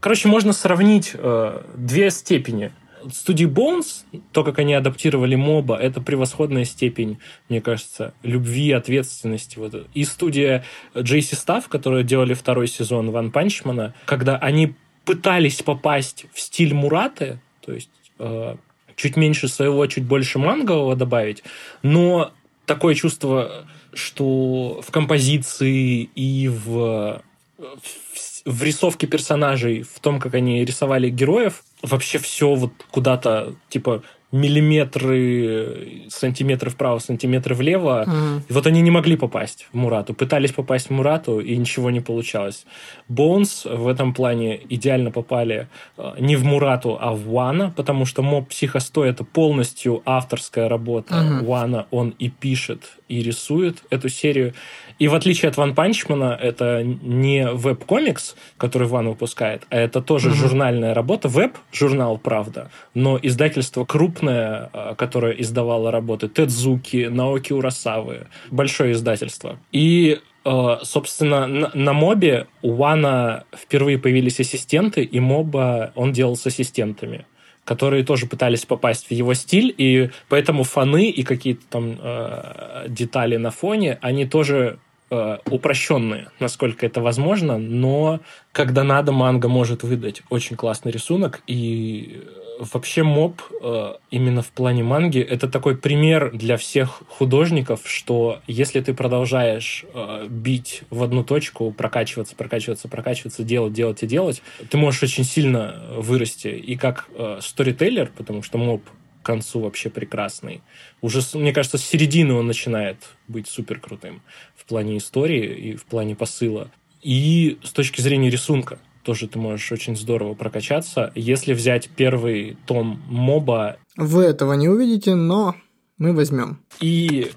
[0.00, 2.72] Короче, можно сравнить э, две степени
[3.10, 9.58] студии Bones, то, как они адаптировали моба, это превосходная степень, мне кажется, любви, ответственности.
[9.58, 9.86] Вот.
[9.94, 14.74] И студия JC Staff, которые делали второй сезон Ван Панчмана, когда они
[15.04, 18.56] пытались попасть в стиль Мураты, то есть э,
[18.96, 21.42] чуть меньше своего, чуть больше мангового добавить,
[21.82, 22.32] но
[22.66, 27.22] такое чувство, что в композиции и в,
[27.58, 34.02] в, в рисовке персонажей, в том, как они рисовали героев, вообще все вот куда-то, типа,
[34.32, 38.04] миллиметры, сантиметры вправо, сантиметры влево.
[38.06, 38.42] Мгм.
[38.48, 40.14] И вот они не могли попасть в Мурату.
[40.14, 42.64] Пытались попасть в Мурату, и ничего не получалось.
[43.08, 45.68] Боунс в этом плане идеально попали
[45.98, 50.68] э, не в Мурату, а в Вана, потому что моб Психо 100 это полностью авторская
[50.68, 51.40] работа.
[51.42, 51.86] Вана.
[51.90, 54.54] Он и пишет, и рисует эту серию.
[54.98, 60.28] И в отличие от Ван Панчмана, это не веб-комикс, который Ван выпускает, а это тоже
[60.28, 60.36] Мгм.
[60.36, 61.28] журнальная работа.
[61.28, 69.58] Веб-журнал, правда, но издательство крупное, э, которое издавало работы Тедзуки, Наоки Урасавы, большое издательство.
[69.72, 76.36] И э, собственно, на, на мобе у Вана впервые появились ассистенты, и моба он делал
[76.36, 77.26] с ассистентами
[77.64, 83.36] которые тоже пытались попасть в его стиль, и поэтому фоны и какие-то там э, детали
[83.36, 84.78] на фоне, они тоже
[85.10, 88.20] э, упрощенные, насколько это возможно, но
[88.52, 90.22] когда надо, манга может выдать.
[90.28, 92.22] Очень классный рисунок, и
[92.58, 98.80] вообще моб э, именно в плане манги это такой пример для всех художников, что если
[98.80, 104.76] ты продолжаешь э, бить в одну точку, прокачиваться, прокачиваться, прокачиваться, делать, делать и делать, ты
[104.76, 106.48] можешь очень сильно вырасти.
[106.48, 108.82] И как э, сторителлер, потому что моб
[109.22, 110.62] к концу вообще прекрасный.
[111.00, 112.98] Уже, мне кажется, с середины он начинает
[113.28, 114.20] быть супер крутым
[114.56, 116.70] в плане истории и в плане посыла.
[117.02, 121.12] И с точки зрения рисунка тоже ты можешь очень здорово прокачаться.
[121.14, 125.54] Если взять первый том моба Вы этого не увидите, но
[125.98, 126.60] мы возьмем.
[126.80, 127.30] и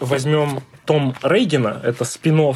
[0.00, 2.54] возьмем том Рейгена, это спин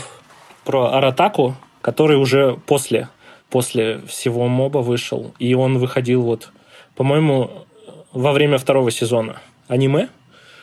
[0.64, 3.08] про Аратаку, который уже после,
[3.50, 5.34] после всего моба вышел.
[5.38, 6.50] И он выходил вот,
[6.94, 7.66] по-моему,
[8.12, 10.08] во время второго сезона аниме.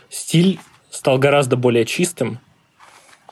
[0.10, 2.39] Стиль стал гораздо более чистым.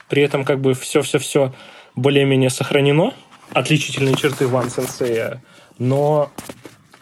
[0.10, 1.54] При этом как бы все-все-все
[1.96, 3.14] более-менее сохранено.
[3.54, 5.42] Отличительные черты Ван Сенсея.
[5.78, 6.32] Но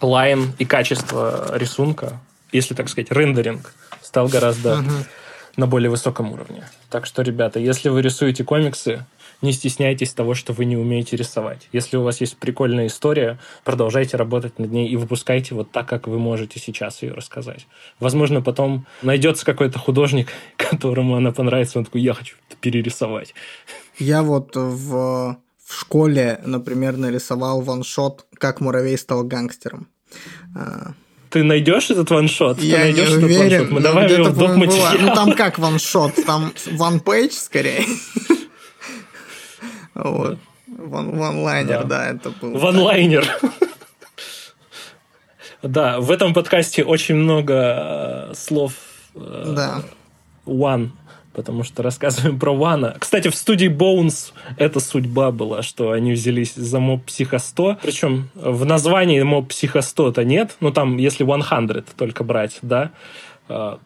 [0.01, 2.19] лайн и качество рисунка,
[2.51, 4.83] если так сказать, рендеринг, стал гораздо
[5.57, 6.67] на более высоком уровне.
[6.89, 9.05] Так что, ребята, если вы рисуете комиксы,
[9.41, 11.67] не стесняйтесь того, что вы не умеете рисовать.
[11.71, 16.07] Если у вас есть прикольная история, продолжайте работать над ней и выпускайте вот так, как
[16.07, 17.67] вы можете сейчас ее рассказать.
[17.99, 23.33] Возможно, потом найдется какой-то художник, которому она понравится, он такой, я хочу перерисовать.
[23.97, 29.87] Я вот в, в школе, например, нарисовал ваншот «Как муравей стал гангстером».
[30.55, 30.91] А,
[31.31, 32.59] Ты найдешь этот one-shot?
[32.59, 33.49] Ты Я не найдешь этот уверен.
[33.59, 33.71] one-shot?
[33.71, 34.55] Мы добавим его в доп.
[34.55, 34.93] материал.
[34.99, 36.13] Ну, там как one-shot?
[36.25, 37.83] Там one-page, скорее.
[39.95, 40.37] Вот.
[40.67, 41.83] Ван- Ванлайнер, Да.
[41.83, 42.57] да, это был.
[42.59, 43.25] One-liner.
[45.63, 48.73] Да, в этом подкасте очень много э, слов
[49.15, 49.83] э, Да.
[50.45, 50.89] One,
[51.35, 52.95] потому что рассказываем про Вана.
[52.99, 57.79] Кстати, в студии Bones эта судьба была, что они взялись за Моб Психо 100.
[57.81, 60.55] Причем в названии Моб Психо 100-то нет.
[60.61, 62.91] Ну, там, если 100 только брать, да.
[63.49, 63.79] А,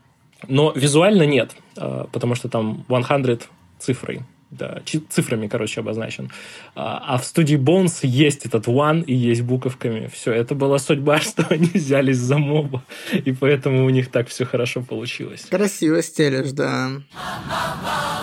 [0.47, 3.41] Но визуально нет, а, потому что там 100
[3.79, 4.21] цифрой.
[4.51, 6.31] Да, цифрами, короче, обозначен.
[6.75, 10.07] А а в студии Bones есть этот one и есть буковками.
[10.07, 12.83] Все, это была судьба, что они взялись за моба,
[13.13, 15.45] и поэтому у них так все хорошо получилось.
[15.49, 16.89] Красиво стелишь, да.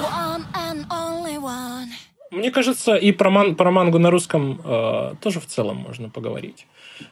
[0.03, 0.45] One
[1.41, 1.89] one.
[2.31, 6.67] Мне кажется, и про, ман- про мангу на русском э, тоже в целом можно поговорить.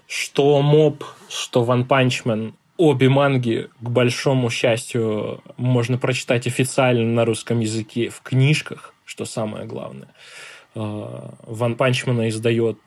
[0.08, 7.60] Что Моб, что Ван Панчмен, обе манги, к большому счастью, можно прочитать официально на русском
[7.60, 10.08] языке в книжках, что самое главное.
[10.74, 12.78] Э, Ван Панчмена издает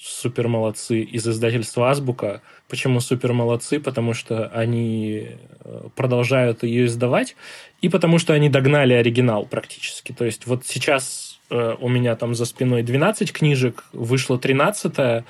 [0.00, 2.40] супер молодцы из издательства Азбука.
[2.68, 3.80] Почему супер молодцы?
[3.80, 5.28] Потому что они
[5.60, 7.36] э, продолжают ее издавать,
[7.82, 10.12] и потому что они догнали оригинал практически.
[10.12, 15.24] То есть вот сейчас э, у меня там за спиной 12 книжек, вышло 13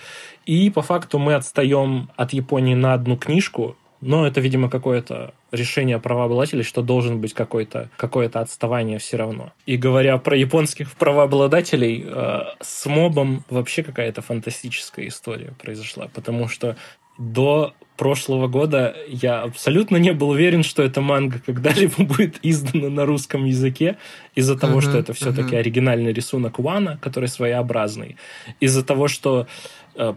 [0.47, 5.99] и по факту мы отстаем от Японии на одну книжку, но это, видимо, какое-то решение
[5.99, 9.53] правообладателей, что должен быть какое-то какое отставание все равно.
[9.65, 16.77] И говоря про японских правообладателей, э, с мобом вообще какая-то фантастическая история произошла, потому что
[17.17, 23.07] до прошлого года я абсолютно не был уверен, что эта манга когда-либо будет издана на
[23.07, 23.97] русском языке,
[24.35, 25.61] из-за того, uh-huh, что это все-таки uh-huh.
[25.61, 28.17] оригинальный рисунок Вана, который своеобразный,
[28.61, 29.47] из-за того, что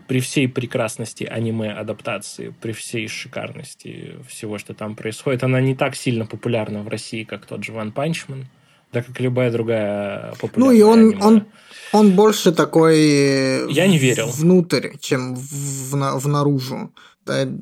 [0.07, 6.25] при всей прекрасности аниме-адаптации, при всей шикарности всего, что там происходит, она не так сильно
[6.25, 8.45] популярна в России, как тот же Punch Man,
[8.91, 11.23] да как любая другая популярная Ну и он, аниме.
[11.23, 11.45] он,
[11.91, 13.71] он больше такой...
[13.71, 14.28] Я не верил.
[14.28, 16.91] Внутрь, чем в, в, в наружу.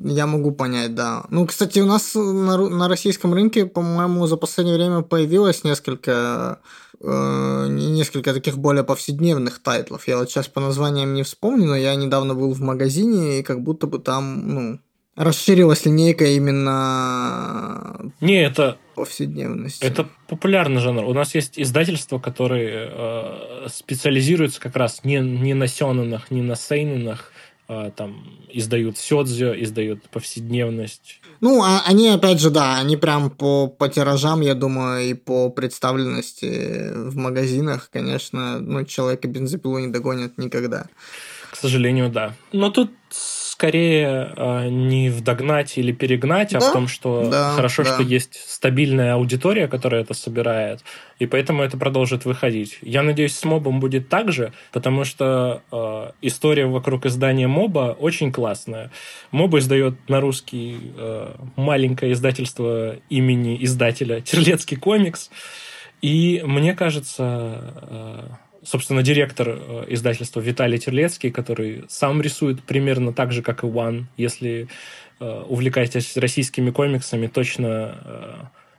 [0.04, 1.24] Я могу понять, да.
[1.30, 6.60] Ну, кстати, у нас на, на российском рынке, по-моему, за последнее время появилось несколько
[7.00, 10.08] э, несколько таких более повседневных тайтлов.
[10.08, 13.62] Я вот сейчас по названиям не вспомню, но я недавно был в магазине, и как
[13.62, 14.80] будто бы там, ну,
[15.16, 19.84] расширилась линейка именно не это повседневности.
[19.84, 21.04] Это популярный жанр.
[21.04, 26.54] У нас есть издательства, которые э, специализируются как раз не, не на сёнэнах, не на
[26.54, 27.32] сейненах,
[27.66, 31.20] там издают сёдзё, издают повседневность.
[31.40, 35.50] Ну, а они, опять же, да, они прям по, по тиражам, я думаю, и по
[35.50, 40.86] представленности в магазинах, конечно, ну, человека бензопилу не догонят никогда.
[41.50, 42.34] К сожалению, да.
[42.52, 42.90] Но тут
[43.56, 46.58] скорее э, не в догнать или перегнать, да?
[46.58, 47.94] а в том, что да, хорошо, да.
[47.94, 50.80] что есть стабильная аудитория, которая это собирает,
[51.18, 52.76] и поэтому это продолжит выходить.
[52.82, 58.30] Я надеюсь, с мобом будет так же, потому что э, история вокруг издания моба очень
[58.30, 58.90] классная.
[59.30, 65.30] Моб издает на русский э, маленькое издательство имени издателя Терлецкий комикс,
[66.02, 67.72] и мне кажется...
[67.88, 73.66] Э, собственно, директор э, издательства Виталий Терлецкий, который сам рисует примерно так же, как и
[73.66, 74.04] One.
[74.16, 74.68] Если
[75.20, 78.34] э, увлекаетесь российскими комиксами, точно э,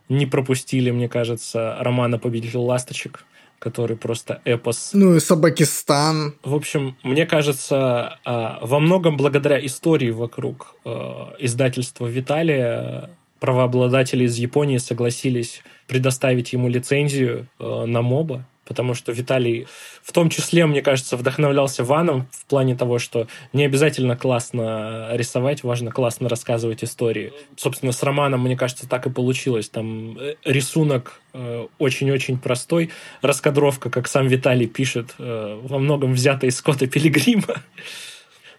[0.09, 3.23] не пропустили, мне кажется, романа «Победитель ласточек»,
[3.59, 4.91] который просто эпос.
[4.93, 6.35] Ну и Собакистан.
[6.43, 10.75] В общем, мне кажется, во многом благодаря истории вокруг
[11.39, 13.09] издательства Виталия
[13.39, 19.68] правообладатели из Японии согласились предоставить ему лицензию на моба потому что Виталий
[20.03, 25.63] в том числе, мне кажется, вдохновлялся Ваном в плане того, что не обязательно классно рисовать,
[25.63, 27.34] важно классно рассказывать истории.
[27.55, 29.70] Собственно, с романом, мне кажется, так и получилось.
[29.70, 32.89] Там э, рисунок э, очень-очень простой,
[33.22, 37.55] раскадровка, как сам Виталий пишет, э, во многом взята из Скотта Пилигрима.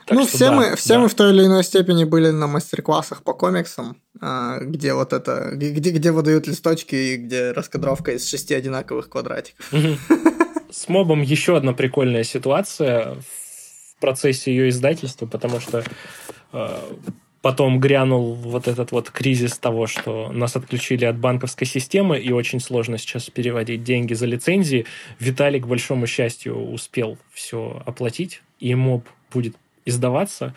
[0.09, 1.01] Так ну, все, да, мы, все да.
[1.01, 5.51] мы в той или иной степени были на мастер-классах по комиксам, а, где вот это,
[5.53, 9.71] где, где выдают листочки и где раскадровка из шести одинаковых квадратиков.
[10.71, 15.85] С мобом еще одна прикольная ситуация в процессе ее издательства, потому что
[16.53, 16.83] а,
[17.43, 22.61] потом грянул вот этот вот кризис того, что нас отключили от банковской системы, и очень
[22.61, 24.87] сложно сейчас переводить деньги за лицензии.
[25.19, 29.55] Виталик, к большому счастью, успел все оплатить, и моб будет
[29.89, 30.55] издаваться,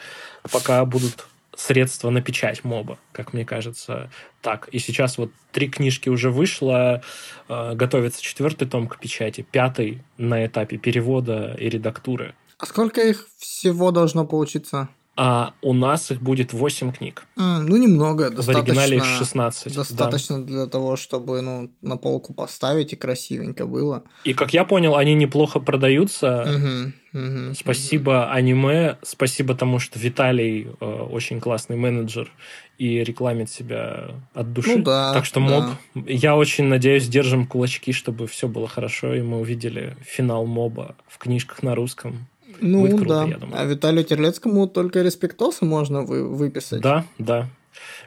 [0.51, 4.09] пока будут средства на печать моба, как мне кажется,
[4.41, 4.67] так.
[4.69, 7.01] И сейчас вот три книжки уже вышло,
[7.47, 12.33] э, готовится четвертый том к печати, пятый на этапе перевода и редактуры.
[12.57, 14.89] А сколько их всего должно получиться?
[15.17, 17.25] А у нас их будет 8 книг.
[17.35, 18.31] А, ну, немного.
[18.33, 19.75] В оригинале их 16.
[19.75, 20.45] Достаточно да.
[20.45, 24.03] для того, чтобы ну, на полку поставить и красивенько было.
[24.23, 26.93] И, как я понял, они неплохо продаются.
[27.13, 28.31] Угу, угу, спасибо угу.
[28.31, 32.31] аниме, спасибо тому, что Виталий э, очень классный менеджер
[32.77, 34.77] и рекламит себя от души.
[34.77, 36.01] Ну, да, так что моб, да.
[36.07, 41.17] я очень надеюсь, держим кулачки, чтобы все было хорошо, и мы увидели финал моба в
[41.17, 42.27] книжках на русском.
[42.61, 43.25] Ну Будет круто, да.
[43.25, 43.59] я думаю.
[43.59, 46.81] А Виталию Терлецкому только респектосы можно вы, выписать.
[46.81, 47.49] Да, да.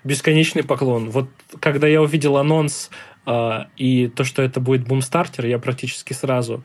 [0.05, 1.11] Бесконечный поклон.
[1.11, 1.28] Вот
[1.61, 2.90] когда я увидел анонс
[3.26, 6.64] э, и то, что это будет бумстартер, я практически сразу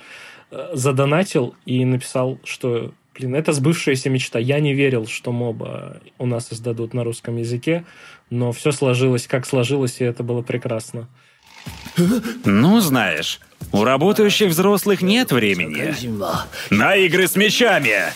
[0.51, 4.39] э, задонатил и написал, что блин, это сбывшаяся мечта.
[4.39, 7.85] Я не верил, что моба у нас издадут на русском языке,
[8.29, 11.07] но все сложилось, как сложилось, и это было прекрасно.
[12.45, 15.95] Ну, знаешь, у работающих взрослых нет времени.
[16.69, 18.13] На игры с мечами!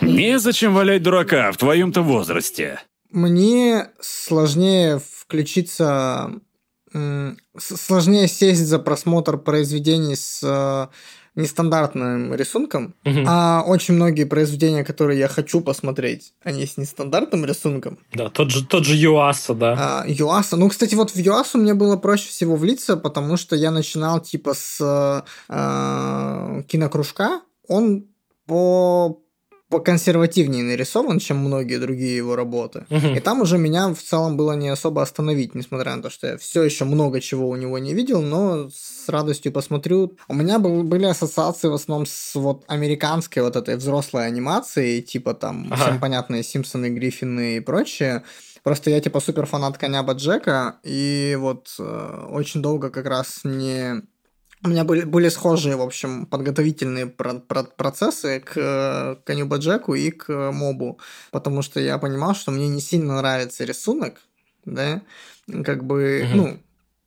[0.00, 2.80] Незачем валять дурака в твоем-то возрасте.
[3.10, 6.32] Мне сложнее включиться...
[7.58, 10.88] Сложнее сесть за просмотр произведений с
[11.36, 17.98] нестандартным рисунком, а очень многие произведения, которые я хочу посмотреть, они с нестандартным рисунком.
[18.12, 20.02] Да, тот же, тот же Юаса, да.
[20.02, 20.56] А, Юаса.
[20.56, 24.54] Ну, кстати, вот в Юасу мне было проще всего влиться, потому что я начинал типа
[24.54, 27.40] с э, кинокружка.
[27.68, 28.06] Он
[28.46, 29.20] по
[29.68, 32.86] поконсервативнее нарисован, чем многие другие его работы.
[32.88, 33.14] Мгм.
[33.14, 36.36] И там уже меня в целом было не особо остановить, несмотря на то, что я
[36.38, 40.16] все еще много чего у него не видел, но с радостью посмотрю.
[40.28, 45.34] У меня был- были ассоциации в основном с вот американской вот этой взрослой анимацией, типа
[45.34, 45.82] там Ага.
[45.84, 48.22] всем понятные Симпсоны, Гриффины и прочее.
[48.62, 54.02] Просто я типа супер фанат коня Боджека, и вот э, очень долго как раз не...
[54.64, 59.94] У меня были, были схожие, в общем, подготовительные про- про- процессы к э, коню Боджеку
[59.94, 60.98] и к мобу,
[61.30, 64.22] потому что я понимал, что мне не сильно нравится рисунок,
[64.64, 65.02] да,
[65.64, 66.36] как бы, Мгм.
[66.36, 66.58] ну,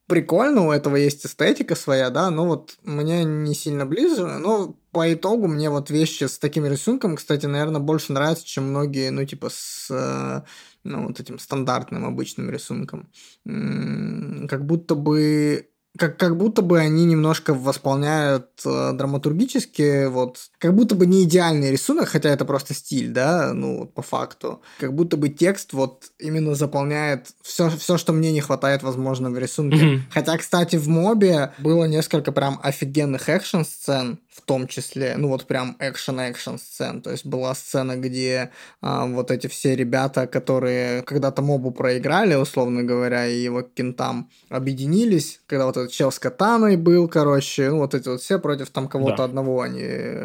[0.07, 5.11] прикольно, у этого есть эстетика своя, да, но вот мне не сильно ближе, но по
[5.11, 9.49] итогу мне вот вещи с таким рисунком, кстати, наверное, больше нравятся, чем многие, ну, типа,
[9.51, 10.41] с э,
[10.83, 13.09] ну, вот этим стандартным обычным рисунком.
[13.43, 15.69] Как будто бы
[15.99, 21.71] как, как будто бы они немножко восполняют э, драматургически, вот, как будто бы не идеальный
[21.71, 24.61] рисунок, хотя это просто стиль, да, ну, по факту.
[24.79, 29.37] Как будто бы текст вот именно заполняет все, все что мне не хватает, возможно, в
[29.37, 29.83] рисунке.
[29.83, 30.03] Мгм.
[30.11, 35.75] Хотя, кстати, в мобе было несколько прям офигенных экшн-сцен, в том числе, ну вот прям
[35.79, 37.01] экшен-экшн сцен.
[37.01, 38.49] То есть была сцена, где
[38.81, 45.41] а, вот эти все ребята, которые когда-то мобу проиграли, условно говоря, и его кентам объединились,
[45.47, 48.87] когда вот этот чел с катаной был, короче, ну вот эти вот все против там
[48.87, 49.23] кого-то Да.
[49.25, 49.83] одного они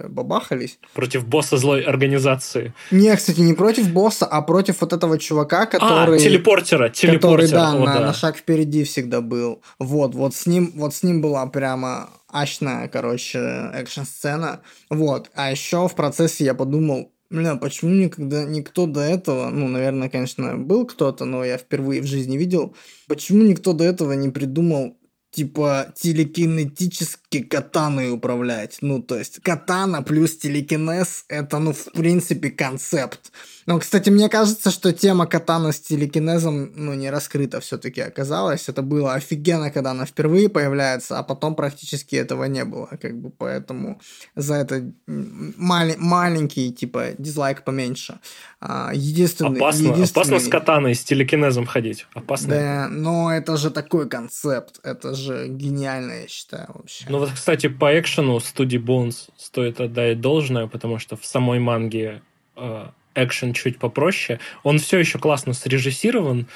[0.08, 0.78] бабахались.
[0.94, 2.72] Против босса злой организации.
[2.90, 6.16] Не, кстати, не против босса, а против вот этого чувака, который...
[6.16, 7.48] А, телепортера, Который, телепортера.
[7.58, 8.00] да, о, на, да.
[8.00, 9.60] на шаг впереди всегда был.
[9.78, 13.38] Вот, вот с ним, вот с ним была прямо ачная, короче,
[13.72, 14.60] экшн-сцена.
[14.90, 15.30] Вот.
[15.34, 20.56] А еще в процессе я подумал, бля, почему никогда никто до этого, ну, наверное, конечно,
[20.58, 22.76] был кто-то, но я впервые в жизни видел,
[23.06, 24.96] почему никто до этого не придумал
[25.34, 28.78] типа телекинетически катаной управлять.
[28.80, 33.32] Ну, то есть катана плюс телекинез это, ну, в принципе, концепт.
[33.66, 38.68] Но, кстати, мне кажется, что тема катана с телекинезом, ну, не раскрыта все-таки оказалась.
[38.68, 42.88] Это было офигенно, когда она впервые появляется, а потом практически этого не было.
[43.00, 44.00] Как бы поэтому
[44.36, 48.18] за это мали- маленький, типа, дизлайк поменьше.
[48.60, 52.06] А, единственный, Опасно, опасно единственный- с катаной, с телекинезом ходить.
[52.14, 52.48] Опасно.
[52.48, 54.80] Да, но это же такой концепт.
[54.82, 57.04] Это же гениально, я считаю, вообще.
[57.08, 62.22] Ну вот, кстати, по экшену студии Bones стоит отдать должное, потому что в самой манге
[62.56, 64.40] э, экшен чуть попроще.
[64.62, 66.46] Он все еще классно срежиссирован,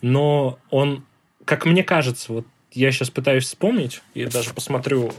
[0.00, 1.04] но он,
[1.44, 5.12] как мне кажется, вот я сейчас пытаюсь вспомнить и даже посмотрю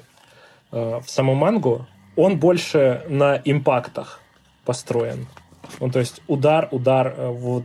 [0.72, 4.20] э, в саму мангу, он больше на импактах
[4.66, 5.28] построен.
[5.80, 7.64] Ну, то есть удар, удар, э, вот,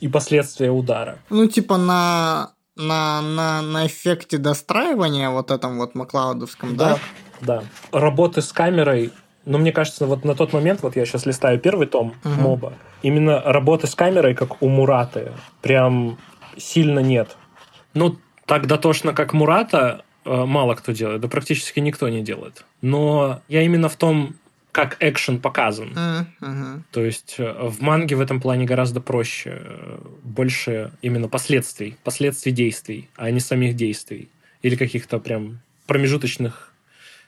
[0.00, 1.18] и последствия удара.
[1.30, 6.98] Ну, типа на, на, на, на эффекте достраивания вот этом вот Маклаудовском, да?
[7.40, 7.64] Да.
[7.92, 9.12] Работы с камерой,
[9.44, 12.42] ну, мне кажется, вот на тот момент, вот я сейчас листаю первый том Мгм.
[12.42, 12.72] моба,
[13.02, 15.32] именно работы с камерой, как у Мураты,
[15.62, 16.18] прям
[16.56, 17.36] сильно нет.
[17.94, 18.16] Ну,
[18.46, 22.64] так дотошно, как Мурата, э, мало кто делает, да практически никто не делает.
[22.82, 24.34] Но я именно в том,
[24.72, 25.96] как экшен показан.
[26.40, 26.84] Мгм.
[26.92, 29.62] То есть э, в манге в этом плане гораздо проще.
[29.64, 34.28] э, Больше именно последствий, последствий действий, а не самих действий.
[34.62, 36.72] Или каких-то прям промежуточных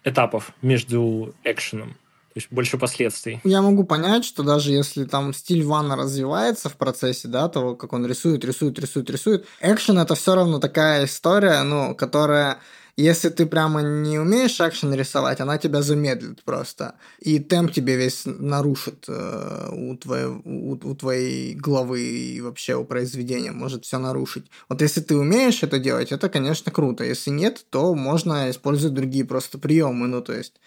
[0.04, 1.96] этапов между экшеном.
[2.32, 3.40] То есть больше последствий.
[3.44, 7.92] Я могу понять, что даже если там стиль Вана развивается в процессе, да, того, как
[7.92, 12.58] он рисует, рисует, рисует, рисует, экшен это все равно такая история, ну, которая
[12.96, 16.94] если ты прямо не умеешь экшен рисовать, она тебя замедлит просто.
[17.20, 22.84] И темп тебе весь нарушит э, у, твоей, у, у твоей главы и вообще у
[22.84, 24.44] произведения может все нарушить.
[24.68, 27.02] Вот если ты умеешь это делать, это, конечно, круто.
[27.02, 30.06] Если нет, то можно использовать другие просто приемы.
[30.06, 30.60] Ну, то есть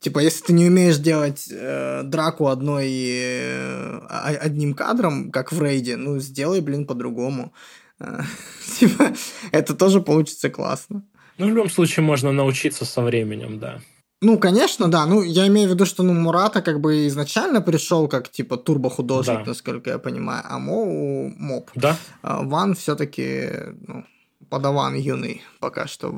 [0.00, 3.98] Типа, если ты не умеешь делать э, драку одной э,
[4.40, 7.52] одним кадром, как в рейде, ну сделай, блин, по-другому.
[7.98, 8.20] Э,
[8.78, 9.12] Типа,
[9.50, 11.02] это тоже получится классно.
[11.38, 13.80] Ну, в любом случае, можно научиться со временем, да.
[14.20, 15.06] Ну, конечно, да.
[15.06, 19.38] Ну, я имею в виду, что ну, Мурата как бы изначально пришел как типа турбохудожник,
[19.38, 19.44] Да.
[19.46, 21.70] насколько я понимаю, а Мо моб.
[21.74, 21.96] Да?
[22.22, 23.48] А Ван все-таки
[23.86, 24.04] ну,
[24.48, 26.14] подаван юный пока что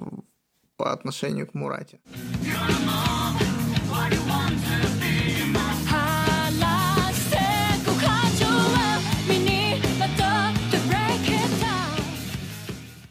[0.76, 2.00] по отношению к Мурате.
[2.42, 3.19] 話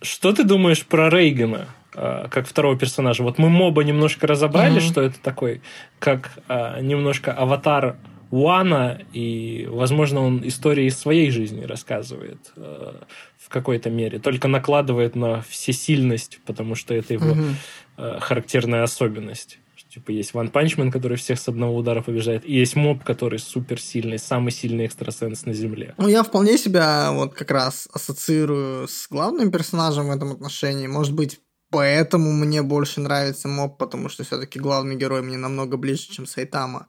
[0.01, 1.67] Что ты думаешь про Рейгана?
[1.95, 3.23] э, как второго персонажа.
[3.23, 4.81] Вот мы моба немножко разобрали, Мгм.
[4.81, 5.61] что это такой,
[5.99, 7.97] как э, немножко аватар
[8.31, 12.93] Уана, и, возможно, он истории из своей жизни рассказывает э,
[13.37, 17.35] в какой-то мере, только накладывает на всесильность, потому что это его
[17.97, 19.57] э, характерная особенность.
[19.99, 24.17] Типа есть Ван Панчмен, который всех с одного удара побеждает, и есть моб, который суперсильный,
[24.17, 25.93] самый сильный экстрасенс на Земле.
[25.97, 30.87] Ну, я вполне себя вот как раз ассоциирую с главным персонажем в этом отношении.
[30.87, 36.09] Может быть, поэтому мне больше нравится Моб, потому что все-таки главный герой мне намного ближе,
[36.09, 36.87] чем Сайтама.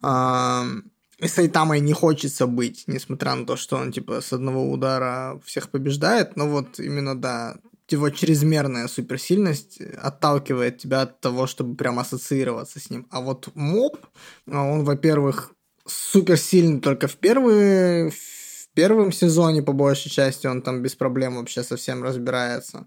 [0.00, 0.84] Ам,
[1.20, 5.68] И Сайтамой не хочется быть, несмотря на то, что он типа с одного удара всех
[5.68, 6.36] побеждает.
[6.36, 7.56] Но вот именно, да,
[7.92, 13.06] его чрезмерная суперсильность отталкивает тебя от того, чтобы прям ассоциироваться с ним.
[13.10, 13.98] А вот Моб,
[14.46, 15.52] он, во-первых,
[15.86, 21.64] суперсильный только в первые в первом сезоне, по большей части, он там без проблем вообще
[21.64, 22.86] совсем разбирается.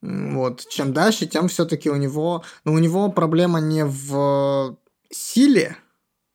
[0.00, 0.68] Вот.
[0.68, 2.44] Чем дальше, тем все-таки у него...
[2.64, 4.76] Ну, у него проблема не в
[5.10, 5.76] силе,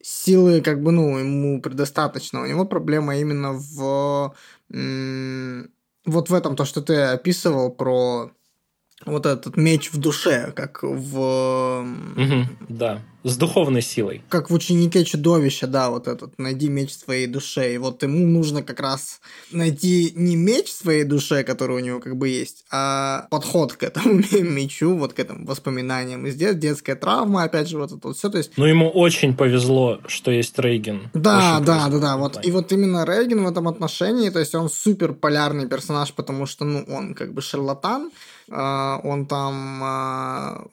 [0.02, 2.42] силы, как бы, ну, ему предостаточно.
[2.42, 4.34] У него проблема именно в...
[6.06, 8.32] Вот в этом, то, что ты описывал про
[9.06, 11.82] вот этот меч в душе, как в...
[11.84, 14.22] Мгм, да, с духовной силой.
[14.30, 17.74] Как в ученике чудовища, да, вот этот, найди меч своей душе.
[17.74, 19.20] И вот ему нужно как раз
[19.52, 24.14] найти не меч своей душе, который у него как бы есть, а подход к этому
[24.32, 28.30] мечу, вот к этим воспоминаниям из детства, детская травма, опять же, вот это вот все.
[28.30, 31.10] То есть Но ему очень повезло, что есть Рейген.
[31.14, 32.18] да, Очень да, да, да.
[32.18, 36.46] Вот, и вот именно Рейген в этом отношении, то есть он супер полярный персонаж, потому
[36.46, 38.12] что, ну, он как бы шарлатан,
[38.52, 40.68] а, он там а,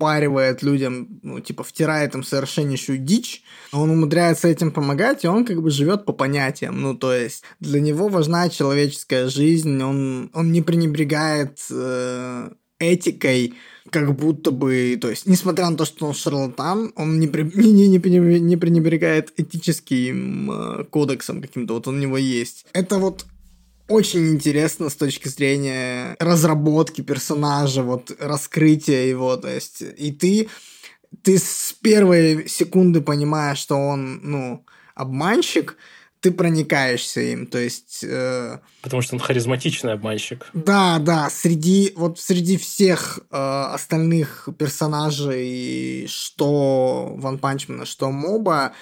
[0.00, 5.62] впаривает людям, ну, типа, втирает им совершеннейшую дичь, он умудряется этим помогать, и он как
[5.62, 6.80] бы живет по понятиям.
[6.80, 13.54] Ну, то есть для него важна человеческая жизнь, он, он не пренебрегает э, этикой,
[13.90, 17.88] как будто бы, то есть, несмотря на то, что он шарлатан, он не, при- не,
[17.88, 22.66] не, не пренебрегает этическим э, кодексом каким-то, вот он у него есть.
[22.72, 23.26] Это вот
[23.90, 30.48] очень интересно с точки зрения разработки персонажа, вот раскрытия его, то есть, и ты,
[31.22, 35.76] ты с первой секунды понимаешь, что он, ну, обманщик,
[36.20, 38.04] ты проникаешься им, то есть...
[38.06, 40.46] э, Потому что он харизматичный обманщик.
[40.52, 43.36] да, да, среди вот среди всех э,
[43.72, 48.72] остальных персонажей, что Ван Панчмана, что Моба,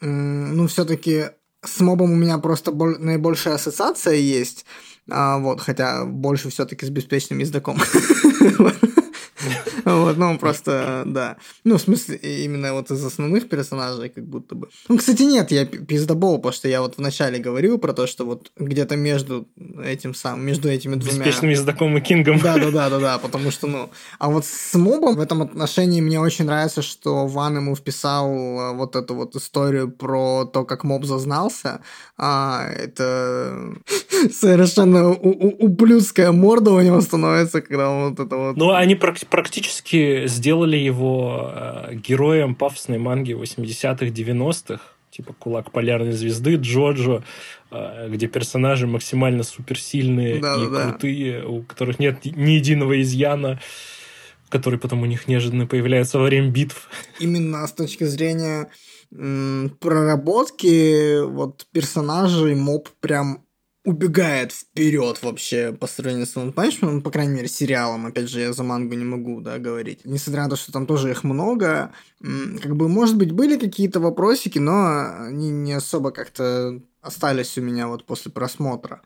[0.00, 1.26] м, ну все-таки
[1.64, 4.64] с Мобом у меня просто бол- наибольшая ассоциация есть,
[5.10, 7.78] а, вот, хотя больше все-таки с беспечным ездаком.
[9.84, 11.36] Вот, ну, он просто, да.
[11.64, 14.68] Ну, в смысле, именно вот из основных персонажей, как будто бы.
[14.88, 18.24] Ну, кстати, нет, я пи- пиздобол, потому что я вот вначале говорил про то, что
[18.24, 19.46] вот где-то между
[19.82, 21.18] этим самым, между этими двумя...
[21.24, 22.38] Беспечным ездаком и Кингом.
[22.40, 26.00] Да, да, да, да, да, потому что, ну, а вот с мобом в этом отношении
[26.00, 30.84] мне очень нравится, что Ван ему вписал а, вот эту вот историю про то, как
[30.84, 31.80] моб зазнался.
[32.16, 33.74] А, это
[34.32, 38.56] совершенно ублюдская морда у него становится, когда он вот это вот...
[38.56, 39.26] Но они прак-
[39.68, 44.80] практически сделали его э, героем пафосной манги 80-х, 90-х.
[45.10, 47.22] Типа «Кулак полярной звезды», «Джоджо»,
[47.70, 50.90] э, где персонажи максимально суперсильные и Да-да-да.
[50.90, 53.60] крутые, у которых нет ни единого изъяна,
[54.48, 56.88] который потом у них неожиданно появляется во время битв.
[57.20, 58.70] именно с точки зрения
[59.80, 63.44] проработки вот персонажей моб прям
[63.88, 68.04] убегает вперед вообще по сравнению с One Punch Man, по крайней мере, сериалом.
[68.04, 70.00] Опять же, я за мангу не могу, да, говорить.
[70.04, 74.58] Несмотря на то, что там тоже их много, как бы, может быть, были какие-то вопросики,
[74.58, 79.00] но они не особо как-то остались у меня вот после просмотра.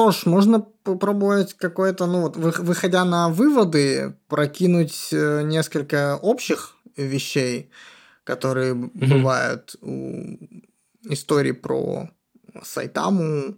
[0.00, 6.74] Что ж, можно попробовать какой-то, ну вот, вы- выходя на выводы, прокинуть э, несколько общих
[6.96, 7.70] вещей,
[8.24, 10.38] которые б- бывают у
[11.04, 12.08] истории про
[12.62, 13.56] Сайтаму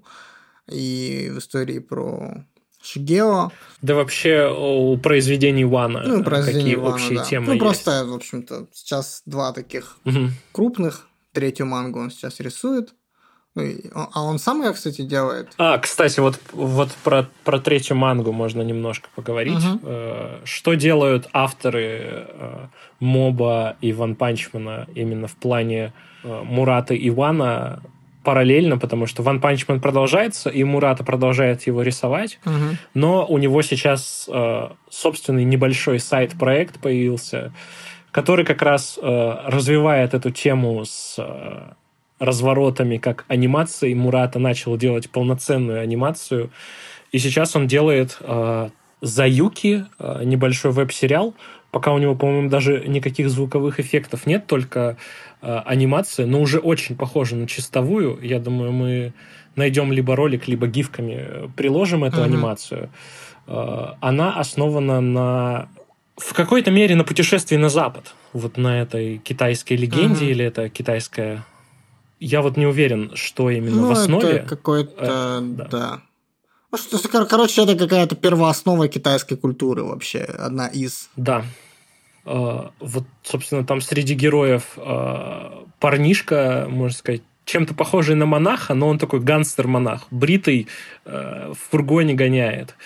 [0.69, 2.45] и в истории про
[2.83, 3.53] Шигео.
[3.81, 7.25] Да вообще у произведений Вана Ну, э, какие Вана, общие да.
[7.25, 7.61] темы Ну, есть?
[7.65, 10.33] просто, в общем-то, сейчас два таких Мгм.
[10.51, 11.07] крупных.
[11.33, 12.95] Третью мангу он сейчас рисует.
[13.55, 13.65] Ну,
[14.13, 15.53] А он сам ее, кстати, делает.
[15.59, 19.63] А, кстати, вот, вот про, про третью мангу можно немножко поговорить.
[19.83, 22.67] Э, Что делают авторы э,
[23.01, 25.93] Моба и Ван Панчмана именно в плане
[26.25, 27.83] э, Мурата и Вана
[28.25, 32.39] параллельно, потому что Ван Панчман продолжается, и Мурата продолжает его рисовать,
[32.95, 37.53] но у него сейчас э, собственный небольшой сайт-проект появился,
[38.13, 41.73] который как раз э, развивает эту тему с э,
[42.23, 43.95] разворотами как анимации.
[43.95, 46.51] Мурата начал делать полноценную анимацию.
[47.11, 48.69] И сейчас он делает э,
[49.01, 51.35] за Юки э, небольшой веб-сериал.
[51.73, 54.97] Пока у него, по-моему, даже никаких звуковых эффектов нет, только
[55.41, 58.19] э, анимация, но уже очень похожа на чистовую.
[58.23, 59.13] Я думаю, мы
[59.57, 62.25] найдем либо ролик, либо гифками э, приложим эту Мгм.
[62.25, 62.91] анимацию.
[63.49, 65.69] Э, она основана на
[66.17, 68.15] в какой-то мере на путешествии на Запад.
[68.33, 70.31] Вот на этой китайской легенде Мгм.
[70.31, 71.43] или это китайская...
[72.25, 74.29] Я вот не уверен, что именно Ну, в основе.
[74.29, 75.65] это какой-то, Э, да.
[75.71, 76.01] да.
[76.71, 81.11] Ну, что, короче, это какая-то первооснова китайской культуры вообще, одна из.
[81.17, 81.45] Да.
[82.25, 85.51] Э, Вот, собственно, там среди героев э,
[85.81, 90.69] парнишка, можно сказать, чем-то похожий на монаха, но он такой гангстер-монах, бритый,
[91.05, 92.77] э, в фургоне гоняет.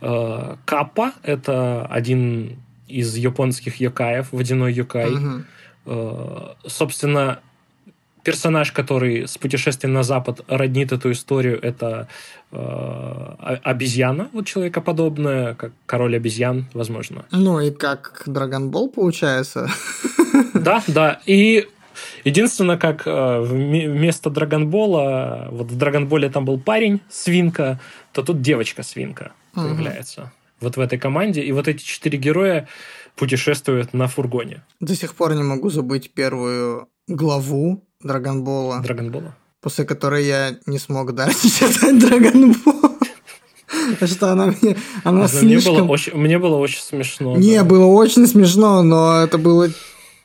[0.00, 5.10] Э, Каппа– это один из японских йокаев, водяной йокай.
[5.10, 5.46] Мгм.
[5.86, 7.38] Э, Собственно,
[8.24, 12.08] персонаж, который с путешествием на Запад роднит эту историю, это
[12.50, 17.26] э, о- обезьяна, вот человекоподобная, как король обезьян, возможно.
[17.30, 19.68] Ну и как Ball получается.
[20.54, 21.20] Да, да.
[21.26, 21.68] И
[22.24, 27.78] единственное, как э, вме- вместо Драгонбола, вот в Драгонболе там был парень, свинка,
[28.12, 30.32] то тут девочка-свинка появляется.
[30.60, 31.42] Вот в этой команде.
[31.42, 32.68] И вот эти четыре героя
[33.16, 39.34] путешествуют на фургоне До сих пор не могу забыть первую главу Драгонбола, Драгонбола.
[39.60, 42.96] после которой я не смог дальше читать Драгонбол.
[43.90, 44.76] Потому что она мне...
[45.02, 45.90] Она А Мне было, слишком...
[45.90, 47.36] очень, мне было очень смешно.
[47.36, 47.64] Не, да.
[47.64, 49.68] было очень смешно, но это было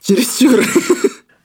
[0.02, 0.60] чересчур.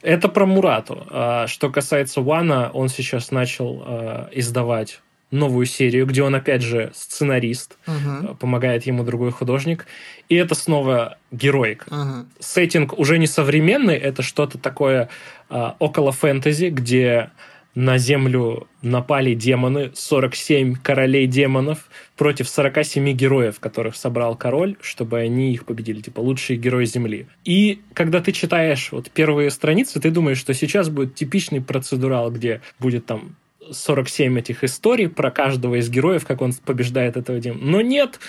[0.01, 1.07] Это про Мурату.
[1.09, 6.91] А Что касается Вана, он сейчас начал э, издавать новую серию, где он, опять же,
[6.93, 9.85] сценарист, э, помогает ему другой художник.
[10.29, 11.85] И это снова героик.
[11.89, 12.29] мгм.
[12.39, 15.09] Сеттинг уже не современный, это что-то такое
[15.49, 17.31] э, около фэнтези, где
[17.75, 25.53] на Землю напали демоны, 47 королей демонов против 47 героев, которых собрал король, чтобы они
[25.53, 27.27] их победили, типа лучшие герои Земли.
[27.43, 32.61] И когда ты читаешь вот первые страницы, ты думаешь, что сейчас будет типичный процедурал, где
[32.79, 33.35] будет там
[33.71, 37.61] 47 этих историй про каждого из героев, как он побеждает этого демона.
[37.65, 38.19] Но нет,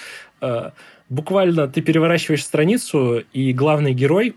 [0.41, 0.71] э,
[1.09, 4.37] буквально ты переворачиваешь страницу, и главный герой,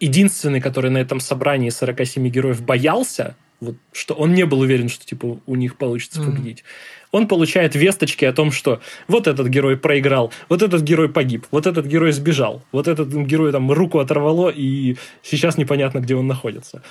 [0.00, 5.06] единственный, который на этом собрании 47 героев боялся, вот, что он не был уверен, что
[5.06, 6.32] типа у них получится Мгм.
[6.32, 6.64] победить.
[7.12, 11.66] Он получает весточки о том, что вот этот герой проиграл, вот этот герой погиб, вот
[11.66, 16.82] этот герой сбежал, вот этот герой там руку оторвало, и сейчас непонятно, где он находится.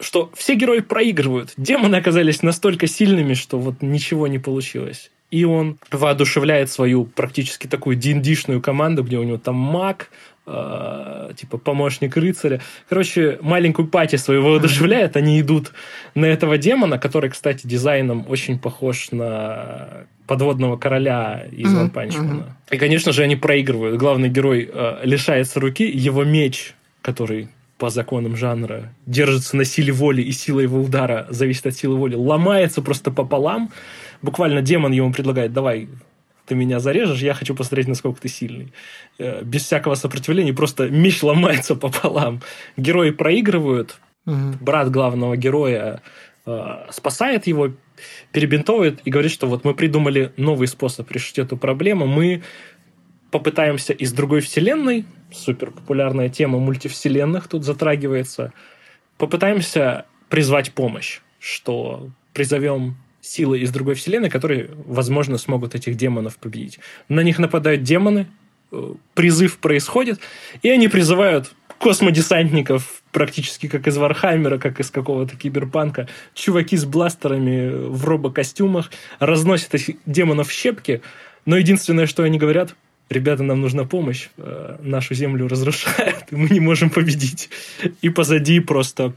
[0.00, 1.52] Что все герои проигрывают.
[1.56, 5.10] Демоны оказались настолько сильными, что вот ничего не получилось.
[5.30, 10.10] И он воодушевляет свою практически такую диндишную команду, где у него там маг,
[10.46, 12.60] э, типа помощник рыцаря.
[12.88, 15.72] Короче, маленькую пати свою воодушевляет, они идут
[16.14, 22.56] на этого демона, который, кстати, дизайном очень похож на подводного короля из Ван Панчмана.
[22.70, 23.98] И, конечно же, они проигрывают.
[23.98, 30.22] Главный герой э, лишается руки, его меч, который по законам жанра держится на силе воли,
[30.22, 33.70] и сила его удара зависит от силы воли, ломается просто пополам.
[34.22, 35.88] Буквально демон ему предлагает, давай,
[36.46, 38.72] ты меня зарежешь, я хочу посмотреть, насколько ты сильный.
[39.18, 42.40] Э, Без всякого сопротивления, просто меч ломается пополам.
[42.76, 44.56] Герои проигрывают, Мгм.
[44.60, 46.00] брат главного героя
[46.46, 47.72] э, спасает его,
[48.32, 52.06] перебинтовывает и говорит, что вот мы придумали новый способ решить эту проблему.
[52.06, 52.42] Мы
[53.34, 58.52] попытаемся из другой вселенной, супер популярная тема мультивселенных тут затрагивается,
[59.18, 66.78] попытаемся призвать помощь, что призовем силы из другой вселенной, которые, возможно, смогут этих демонов победить.
[67.08, 68.28] На них нападают демоны,
[68.70, 70.20] э, призыв происходит,
[70.62, 76.06] и они призывают космодесантников, практически как из Вархаммера, как из какого-то киберпанка.
[76.34, 81.02] Чуваки с бластерами в робокостюмах разносят этих демонов в щепки,
[81.46, 82.76] но единственное, что они говорят,
[83.10, 87.50] ребята, нам нужна помощь, э, нашу землю разрушают, и мы не можем победить.
[88.02, 89.12] И позади просто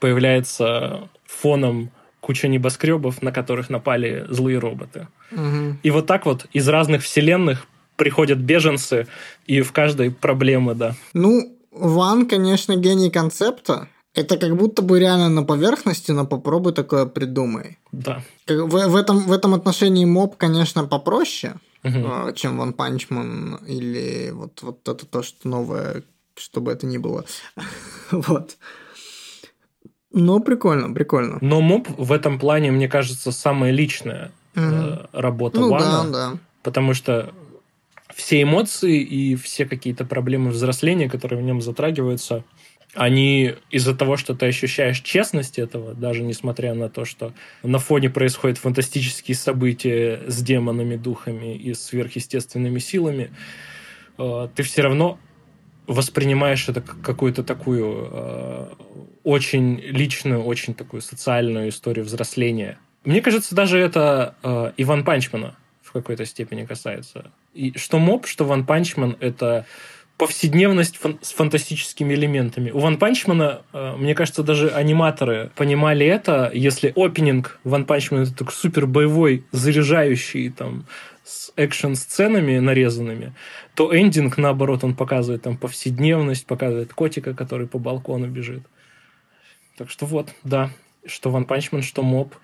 [0.00, 1.90] появляется фоном
[2.20, 5.08] куча небоскребов, на которых напали злые роботы.
[5.82, 9.06] И вот так вот из разных вселенных приходят беженцы,
[9.46, 10.94] и в каждой проблемы, да.
[11.14, 13.88] Ну, Ван, конечно, гений концепта.
[14.14, 17.78] Это как будто бы реально на поверхности, но попробуй такое придумай.
[17.92, 18.22] Да.
[18.46, 24.62] В, в этом, в этом отношении моб, конечно, попроще, А, чем Ван Панчман или вот,
[24.62, 26.02] вот это то, что новое,
[26.36, 27.24] что бы это ни было.
[28.10, 28.56] Вот.
[30.10, 31.38] Но прикольно, прикольно.
[31.42, 35.06] Но моб в этом плане, мне кажется, самая личная Мгм.
[35.12, 36.04] работа Ну Вана.
[36.04, 36.38] да, да.
[36.62, 37.32] Потому что
[38.14, 42.44] все эмоции и все какие-то проблемы взросления, которые в нем затрагиваются,
[42.98, 48.10] они из-за того, что ты ощущаешь честность этого, даже несмотря на то, что на фоне
[48.10, 53.30] происходят фантастические события с демонами, духами и сверхъестественными силами,
[54.18, 55.18] э, ты все равно
[55.86, 58.66] воспринимаешь это как какую-то такую э,
[59.22, 62.78] очень личную, очень такую социальную историю взросления.
[63.04, 67.30] Мне кажется, даже это э, и Ван Панчмана в какой-то степени касается.
[67.54, 69.66] И что Моб, что Ван Панчман— это
[70.18, 72.70] повседневность фан- с фантастическими элементами.
[72.70, 78.34] У Ван Панчмана, э, мне кажется, даже аниматоры понимали это, если опенинг Ван Панчмана это
[78.34, 80.86] такой супер боевой, заряжающий там
[81.24, 83.32] с экшн-сценами нарезанными,
[83.74, 88.62] то эндинг, наоборот, он показывает там повседневность, показывает котика, который по балкону бежит.
[89.76, 90.70] Так что вот, да,
[91.06, 92.34] что Ван Панчман, что Моб,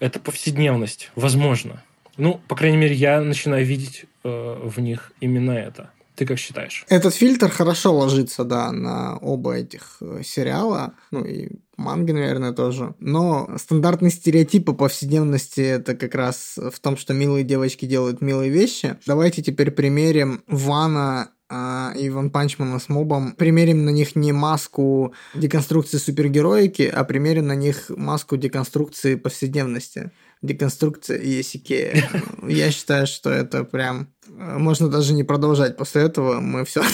[0.00, 1.82] это повседневность, возможно.
[2.16, 5.90] Ну, по крайней мере, я начинаю видеть э, в них именно это.
[6.14, 6.84] Ты как считаешь?
[6.88, 12.94] Этот фильтр хорошо ложится, да, на оба этих э, сериала, ну и манги, наверное, тоже.
[13.00, 18.50] Но стандартный стереотип по повседневности это как раз в том, что милые девочки делают милые
[18.50, 18.96] вещи.
[19.06, 23.32] Давайте теперь примерим Вана а, и Ван Панчмана с Мобом.
[23.32, 30.12] Примерим на них не маску деконструкции супергероики, а примерим на них маску деконструкции повседневности.
[30.40, 32.08] Деконструкция Есикея.
[32.48, 34.08] Я считаю, что это прям...
[34.38, 36.40] Можно даже не продолжать после этого.
[36.40, 36.82] Мы все...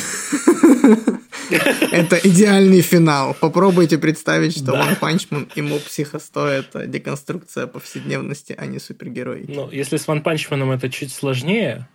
[1.93, 3.35] Это идеальный финал.
[3.39, 4.73] Попробуйте представить, что.
[4.73, 9.51] Ван Панчман и Моб Психо 100 это деконструкция повседневности, а не супергероики.
[9.52, 11.89] Ну, если с Ван Панчманом это чуть сложнее,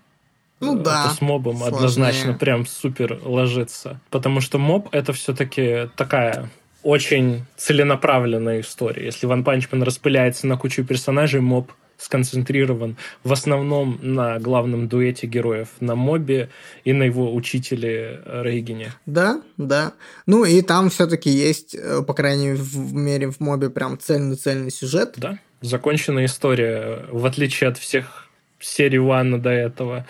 [0.60, 1.08] Ну э, да.
[1.10, 1.76] то с мобом сложнее.
[1.76, 4.00] однозначно прям супер ложится.
[4.10, 6.50] Потому что моб это все-таки такая
[6.82, 9.06] очень целенаправленная история.
[9.06, 11.72] Если One-Punch Man распыляется на кучу персонажей, моб
[12.04, 16.50] сконцентрирован в основном на главном дуэте героев, на мобе
[16.84, 18.94] и на его учителе э, Рейгене.
[19.06, 19.94] Да, да.
[20.26, 22.58] Ну и там все-таки есть, э, по крайней
[22.92, 25.14] мере, в мобе прям цельный-цельный сюжет.
[25.18, 28.28] Да, законченная история, в отличие от всех
[28.60, 30.06] серий Ванна до этого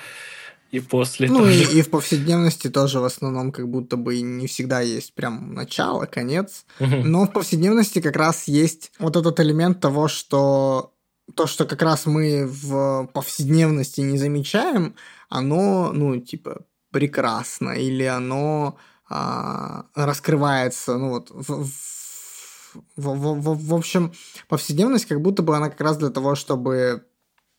[0.74, 1.64] и после Ну тоже.
[1.76, 6.08] и, и в повседневности тоже в основном как будто бы не всегда есть прям начало,
[6.08, 6.66] конец.
[6.80, 10.93] Но в повседневности как раз есть вот этот элемент того, что
[11.36, 14.96] то, что как раз мы в повседневности не замечаем,
[15.30, 18.78] оно, ну, типа, прекрасно, или оно
[19.10, 24.14] а, раскрывается, ну, вот, в, в- в- в- в общем,
[24.48, 27.06] повседневность как будто бы она как раз для того, чтобы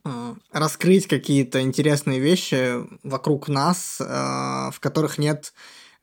[0.05, 5.53] э, раскрыть какие-то интересные вещи вокруг нас, э, в которых нет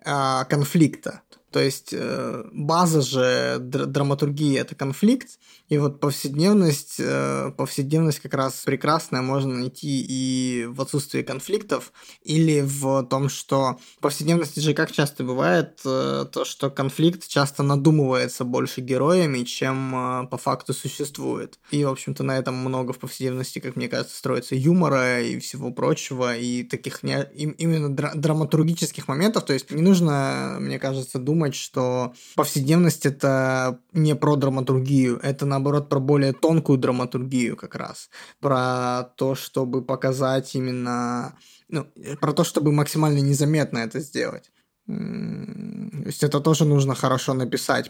[0.06, 1.22] э, конфликта.
[1.52, 5.38] То есть э, база же др- драматургии это конфликт,
[5.72, 11.94] и вот повседневность, э, повседневность как раз прекрасная можно найти и в отсутствии конфликтов,
[12.24, 17.64] или в том, что в повседневности же как часто бывает, э, то, что конфликт часто
[17.64, 21.58] надумывается больше героями, чем э, по факту существует.
[21.72, 25.72] И, в общем-то, на этом много в повседневности, как мне кажется, строится юмора и всего
[25.72, 29.46] прочего, и таких не, им- именно дра- драматургических моментов.
[29.46, 35.90] То есть не нужно, мне кажется, думать, что повседневность это не про драматургию, это наоборот
[35.90, 38.10] про более тонкую драматургию как раз.
[38.40, 41.36] Про то, чтобы показать именно...
[41.70, 41.86] Ну,
[42.20, 44.52] про то, чтобы максимально незаметно это сделать.
[44.88, 47.90] То есть это тоже нужно хорошо написать.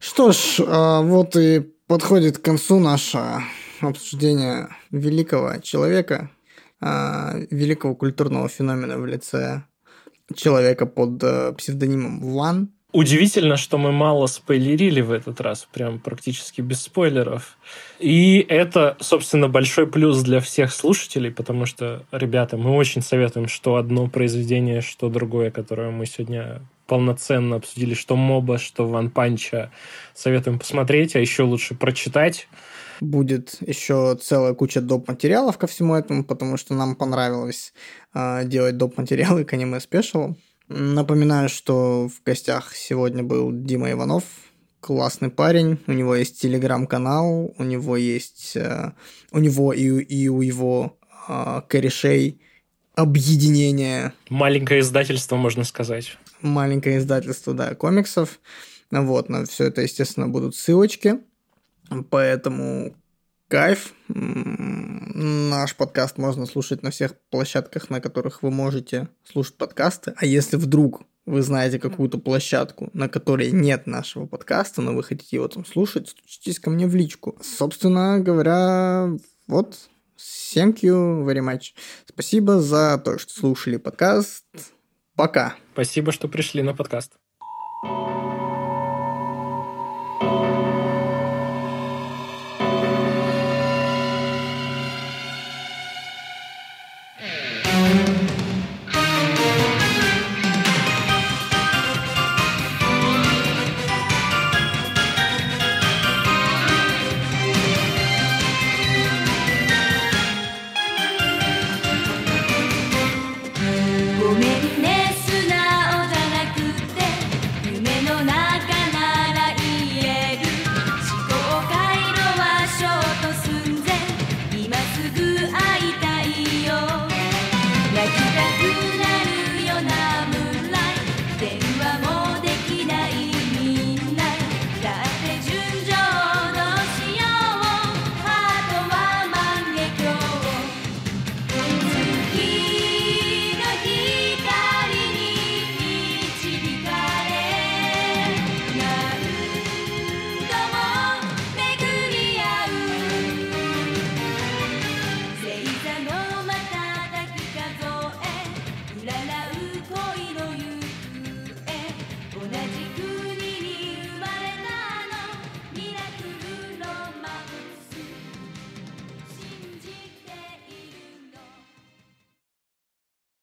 [0.00, 3.18] Что ж, а, вот и подходит к концу наше
[3.80, 6.30] обсуждение великого человека,
[6.80, 9.62] а, великого культурного феномена в лице
[10.34, 12.70] человека под э, псевдонимом Ван.
[12.92, 17.58] Удивительно, что мы мало спойлерили в этот раз, прям практически без спойлеров.
[17.98, 23.76] И это, собственно, большой плюс для всех слушателей, потому что, ребята, мы очень советуем, что
[23.76, 29.70] одно произведение, что другое, которое мы сегодня полноценно обсудили, что Моба, что Ван Панча,
[30.14, 32.48] советуем посмотреть, а еще лучше прочитать.
[33.00, 35.08] Будет еще целая куча доп.
[35.08, 37.72] материалов ко всему этому, потому что нам понравилось
[38.14, 38.96] э, делать доп.
[38.98, 40.36] материалы к аниме спешалу.
[40.68, 44.24] Напоминаю, что в гостях сегодня был Дима Иванов,
[44.80, 45.78] классный парень.
[45.86, 48.92] У него есть телеграм-канал, у него есть, э,
[49.32, 50.98] у него и, у- и у его
[51.28, 52.40] э, корешей
[52.94, 56.18] объединение Маленькое издательство, можно сказать.
[56.42, 58.40] маленькое издательство, да, комиксов.
[58.90, 61.20] Вот, на все это, естественно, будут ссылочки.
[62.10, 62.94] Поэтому
[63.48, 63.92] кайф.
[64.08, 70.14] Наш подкаст можно слушать на всех площадках, на которых вы можете слушать подкасты.
[70.16, 75.36] А если вдруг вы знаете какую-то площадку, на которой нет нашего подкаста, но вы хотите
[75.36, 77.38] его там слушать, стучитесь ко мне в личку.
[77.42, 79.10] Собственно говоря,
[79.46, 79.76] вот,
[80.16, 81.74] thank you very much.
[82.06, 84.44] Спасибо за то, что слушали подкаст.
[85.16, 85.56] Пока.
[85.72, 87.12] Спасибо, что пришли на подкаст.